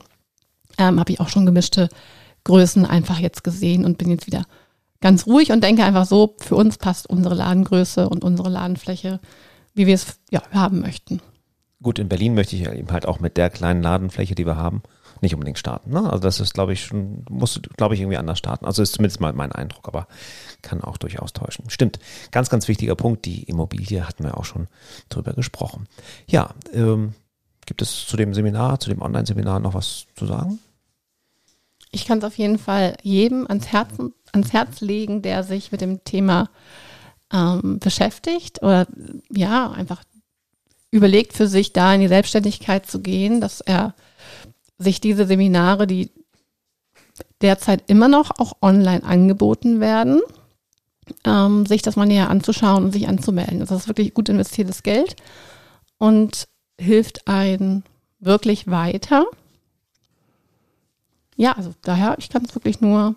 ähm, 0.78 1.00
habe 1.00 1.10
ich 1.10 1.18
auch 1.18 1.28
schon 1.28 1.46
gemischte 1.46 1.88
Größen 2.44 2.86
einfach 2.86 3.18
jetzt 3.18 3.44
gesehen 3.44 3.84
und 3.84 3.98
bin 3.98 4.10
jetzt 4.10 4.26
wieder 4.26 4.44
ganz 5.00 5.26
ruhig 5.26 5.52
und 5.52 5.64
denke 5.64 5.84
einfach 5.84 6.06
so, 6.06 6.36
für 6.38 6.56
uns 6.56 6.78
passt 6.78 7.08
unsere 7.08 7.34
Ladengröße 7.34 8.08
und 8.08 8.24
unsere 8.24 8.50
Ladenfläche, 8.50 9.20
wie 9.74 9.86
wir 9.86 9.94
es 9.94 10.18
ja, 10.30 10.42
haben 10.52 10.80
möchten. 10.80 11.20
Gut, 11.82 11.98
in 11.98 12.08
Berlin 12.08 12.34
möchte 12.34 12.56
ich 12.56 12.66
eben 12.66 12.92
halt 12.92 13.06
auch 13.06 13.20
mit 13.20 13.38
der 13.38 13.48
kleinen 13.48 13.82
Ladenfläche, 13.82 14.34
die 14.34 14.44
wir 14.44 14.56
haben, 14.56 14.82
nicht 15.22 15.34
unbedingt 15.34 15.58
starten. 15.58 15.90
Ne? 15.90 16.04
Also 16.10 16.18
das 16.18 16.40
ist, 16.40 16.52
glaube 16.52 16.74
ich, 16.74 16.84
schon, 16.84 17.24
muss, 17.30 17.60
glaube 17.76 17.94
ich, 17.94 18.00
irgendwie 18.00 18.18
anders 18.18 18.38
starten. 18.38 18.66
Also 18.66 18.82
ist 18.82 18.92
zumindest 18.92 19.20
mal 19.20 19.32
mein 19.32 19.52
Eindruck, 19.52 19.88
aber 19.88 20.06
kann 20.60 20.82
auch 20.82 20.98
durchaus 20.98 21.32
täuschen. 21.32 21.70
Stimmt. 21.70 21.98
Ganz, 22.30 22.50
ganz 22.50 22.68
wichtiger 22.68 22.94
Punkt. 22.96 23.24
Die 23.24 23.44
Immobilie 23.44 24.06
hatten 24.06 24.24
wir 24.24 24.36
auch 24.36 24.44
schon 24.44 24.68
drüber 25.08 25.32
gesprochen. 25.32 25.86
Ja, 26.26 26.54
ähm, 26.74 27.14
gibt 27.64 27.80
es 27.80 28.06
zu 28.06 28.16
dem 28.16 28.34
Seminar, 28.34 28.80
zu 28.80 28.90
dem 28.90 29.00
Online-Seminar 29.00 29.60
noch 29.60 29.74
was 29.74 30.06
zu 30.16 30.26
sagen? 30.26 30.58
Ich 31.92 32.06
kann 32.06 32.18
es 32.18 32.24
auf 32.24 32.38
jeden 32.38 32.58
Fall 32.58 32.96
jedem 33.02 33.46
ans, 33.46 33.72
Herzen, 33.72 34.14
ans 34.32 34.52
Herz 34.52 34.80
legen, 34.80 35.22
der 35.22 35.42
sich 35.42 35.72
mit 35.72 35.80
dem 35.80 36.04
Thema 36.04 36.50
ähm, 37.32 37.78
beschäftigt 37.78 38.62
oder 38.62 38.86
ja, 39.30 39.70
einfach 39.70 40.02
überlegt 40.90 41.32
für 41.32 41.46
sich, 41.46 41.72
da 41.72 41.94
in 41.94 42.00
die 42.00 42.08
Selbstständigkeit 42.08 42.86
zu 42.86 43.00
gehen, 43.00 43.40
dass 43.40 43.60
er 43.60 43.94
sich 44.78 45.00
diese 45.00 45.26
Seminare, 45.26 45.86
die 45.86 46.10
derzeit 47.40 47.84
immer 47.88 48.08
noch 48.08 48.30
auch 48.38 48.54
online 48.62 49.04
angeboten 49.04 49.80
werden, 49.80 50.20
ähm, 51.24 51.66
sich 51.66 51.82
das 51.82 51.96
mal 51.96 52.06
näher 52.06 52.30
anzuschauen 52.30 52.84
und 52.84 52.92
sich 52.92 53.08
anzumelden. 53.08 53.60
Das 53.60 53.70
ist 53.70 53.88
wirklich 53.88 54.14
gut 54.14 54.28
investiertes 54.28 54.82
Geld 54.82 55.16
und 55.98 56.48
hilft 56.78 57.28
einem 57.28 57.82
wirklich 58.20 58.66
weiter 58.68 59.26
ja, 61.40 61.52
also 61.52 61.72
daher, 61.80 62.16
ich 62.18 62.28
kann 62.28 62.44
es 62.44 62.54
wirklich 62.54 62.82
nur 62.82 63.14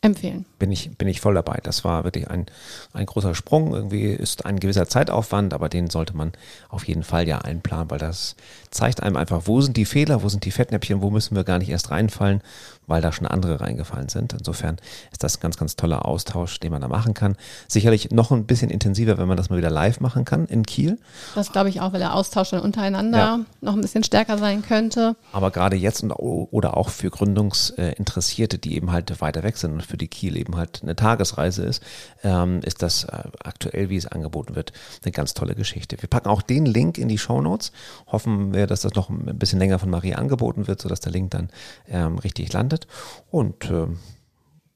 empfehlen. 0.00 0.46
Bin 0.58 0.72
ich, 0.72 0.96
bin 0.96 1.08
ich 1.08 1.20
voll 1.20 1.34
dabei. 1.34 1.58
Das 1.62 1.84
war 1.84 2.04
wirklich 2.04 2.30
ein, 2.30 2.46
ein 2.92 3.06
großer 3.06 3.34
Sprung. 3.34 3.74
Irgendwie 3.74 4.06
ist 4.06 4.46
ein 4.46 4.58
gewisser 4.58 4.88
Zeitaufwand, 4.88 5.52
aber 5.52 5.68
den 5.68 5.90
sollte 5.90 6.16
man 6.16 6.32
auf 6.68 6.86
jeden 6.88 7.02
Fall 7.02 7.28
ja 7.28 7.38
einplanen, 7.38 7.90
weil 7.90 7.98
das 7.98 8.36
zeigt 8.70 9.02
einem 9.02 9.16
einfach, 9.16 9.42
wo 9.44 9.60
sind 9.60 9.76
die 9.76 9.84
Fehler, 9.84 10.22
wo 10.22 10.28
sind 10.28 10.44
die 10.44 10.50
Fettnäpfchen, 10.50 11.02
wo 11.02 11.10
müssen 11.10 11.36
wir 11.36 11.44
gar 11.44 11.58
nicht 11.58 11.68
erst 11.68 11.90
reinfallen 11.90 12.42
weil 12.86 13.02
da 13.02 13.12
schon 13.12 13.26
andere 13.26 13.60
reingefallen 13.60 14.08
sind. 14.08 14.32
Insofern 14.32 14.76
ist 15.12 15.22
das 15.22 15.36
ein 15.36 15.40
ganz, 15.40 15.56
ganz 15.56 15.76
toller 15.76 16.06
Austausch, 16.06 16.60
den 16.60 16.72
man 16.72 16.80
da 16.80 16.88
machen 16.88 17.14
kann. 17.14 17.36
Sicherlich 17.68 18.10
noch 18.10 18.30
ein 18.30 18.46
bisschen 18.46 18.70
intensiver, 18.70 19.18
wenn 19.18 19.28
man 19.28 19.36
das 19.36 19.50
mal 19.50 19.58
wieder 19.58 19.70
live 19.70 20.00
machen 20.00 20.24
kann 20.24 20.46
in 20.46 20.64
Kiel. 20.64 20.98
Das 21.34 21.52
glaube 21.52 21.68
ich 21.68 21.80
auch, 21.80 21.92
weil 21.92 22.00
der 22.00 22.14
Austausch 22.14 22.50
dann 22.50 22.60
untereinander 22.60 23.18
ja. 23.18 23.40
noch 23.60 23.74
ein 23.74 23.80
bisschen 23.80 24.04
stärker 24.04 24.38
sein 24.38 24.62
könnte. 24.62 25.16
Aber 25.32 25.50
gerade 25.50 25.76
jetzt 25.76 26.02
und, 26.02 26.12
oder 26.12 26.76
auch 26.76 26.90
für 26.90 27.10
Gründungsinteressierte, 27.10 28.58
die 28.58 28.76
eben 28.76 28.92
halt 28.92 29.20
weiter 29.20 29.42
weg 29.42 29.56
sind 29.56 29.72
und 29.72 29.82
für 29.82 29.96
die 29.96 30.08
Kiel 30.08 30.36
eben 30.36 30.45
halt 30.54 30.80
eine 30.82 30.94
Tagesreise 30.94 31.64
ist, 31.64 31.82
ähm, 32.22 32.60
ist 32.62 32.82
das 32.82 33.04
äh, 33.04 33.24
aktuell, 33.42 33.90
wie 33.90 33.96
es 33.96 34.06
angeboten 34.06 34.54
wird, 34.54 34.72
eine 35.02 35.12
ganz 35.12 35.34
tolle 35.34 35.54
Geschichte. 35.54 36.00
Wir 36.00 36.08
packen 36.08 36.28
auch 36.28 36.42
den 36.42 36.66
Link 36.66 36.98
in 36.98 37.08
die 37.08 37.18
Show 37.18 37.40
Notes. 37.40 37.72
Hoffen 38.06 38.54
wir, 38.54 38.66
dass 38.66 38.82
das 38.82 38.94
noch 38.94 39.10
ein 39.10 39.38
bisschen 39.38 39.58
länger 39.58 39.78
von 39.78 39.90
Marie 39.90 40.14
angeboten 40.14 40.68
wird, 40.68 40.80
sodass 40.80 41.00
der 41.00 41.12
Link 41.12 41.30
dann 41.30 41.48
ähm, 41.88 42.18
richtig 42.18 42.52
landet. 42.52 42.86
Und 43.30 43.70
äh, 43.70 43.86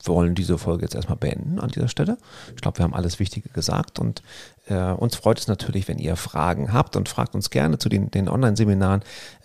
wir 0.03 0.15
wollen 0.15 0.35
diese 0.35 0.59
Folge 0.59 0.83
jetzt 0.83 0.95
erstmal 0.95 1.17
beenden 1.17 1.59
an 1.61 1.71
dieser 1.71 1.89
Stelle. 1.89 2.19
Ich 2.55 2.63
glaube, 2.63 2.79
wir 2.79 2.85
haben 2.85 2.95
alles 2.95 3.19
Wichtige 3.19 3.49
gesagt 3.51 3.99
und 3.99 4.23
äh, 4.67 4.93
uns 4.93 5.17
freut 5.17 5.39
es 5.39 5.49
natürlich, 5.49 5.89
wenn 5.89 5.99
ihr 5.99 6.17
Fragen 6.17 6.73
habt 6.73 6.97
und 6.97 7.09
fragt 7.09 7.35
uns 7.35 7.51
gerne 7.51 7.79
zu 7.79 7.89
den, 7.89 8.11
den 8.11 8.29
Online-Seminaren. 8.29 9.03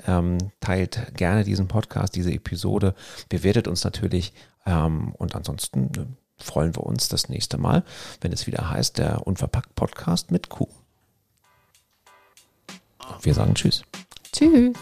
Ähm, 0.07 0.37
teilt 0.59 1.15
gerne 1.15 1.43
diesen 1.43 1.67
Podcast, 1.67 2.15
diese 2.15 2.31
Episode, 2.31 2.95
bewertet 3.29 3.67
uns 3.67 3.83
natürlich 3.83 4.33
ähm, 4.65 5.13
und 5.17 5.35
ansonsten 5.35 5.91
äh, 5.97 6.43
freuen 6.43 6.75
wir 6.75 6.83
uns 6.83 7.07
das 7.07 7.29
nächste 7.29 7.57
Mal, 7.57 7.83
wenn 8.21 8.31
es 8.31 8.47
wieder 8.47 8.69
heißt, 8.69 8.97
der 8.97 9.25
Unverpackt 9.25 9.75
Podcast 9.75 10.31
mit 10.31 10.49
Q. 10.49 10.67
Wir 13.21 13.33
sagen 13.33 13.53
Tschüss. 13.55 13.83
Tschüss. 14.31 14.75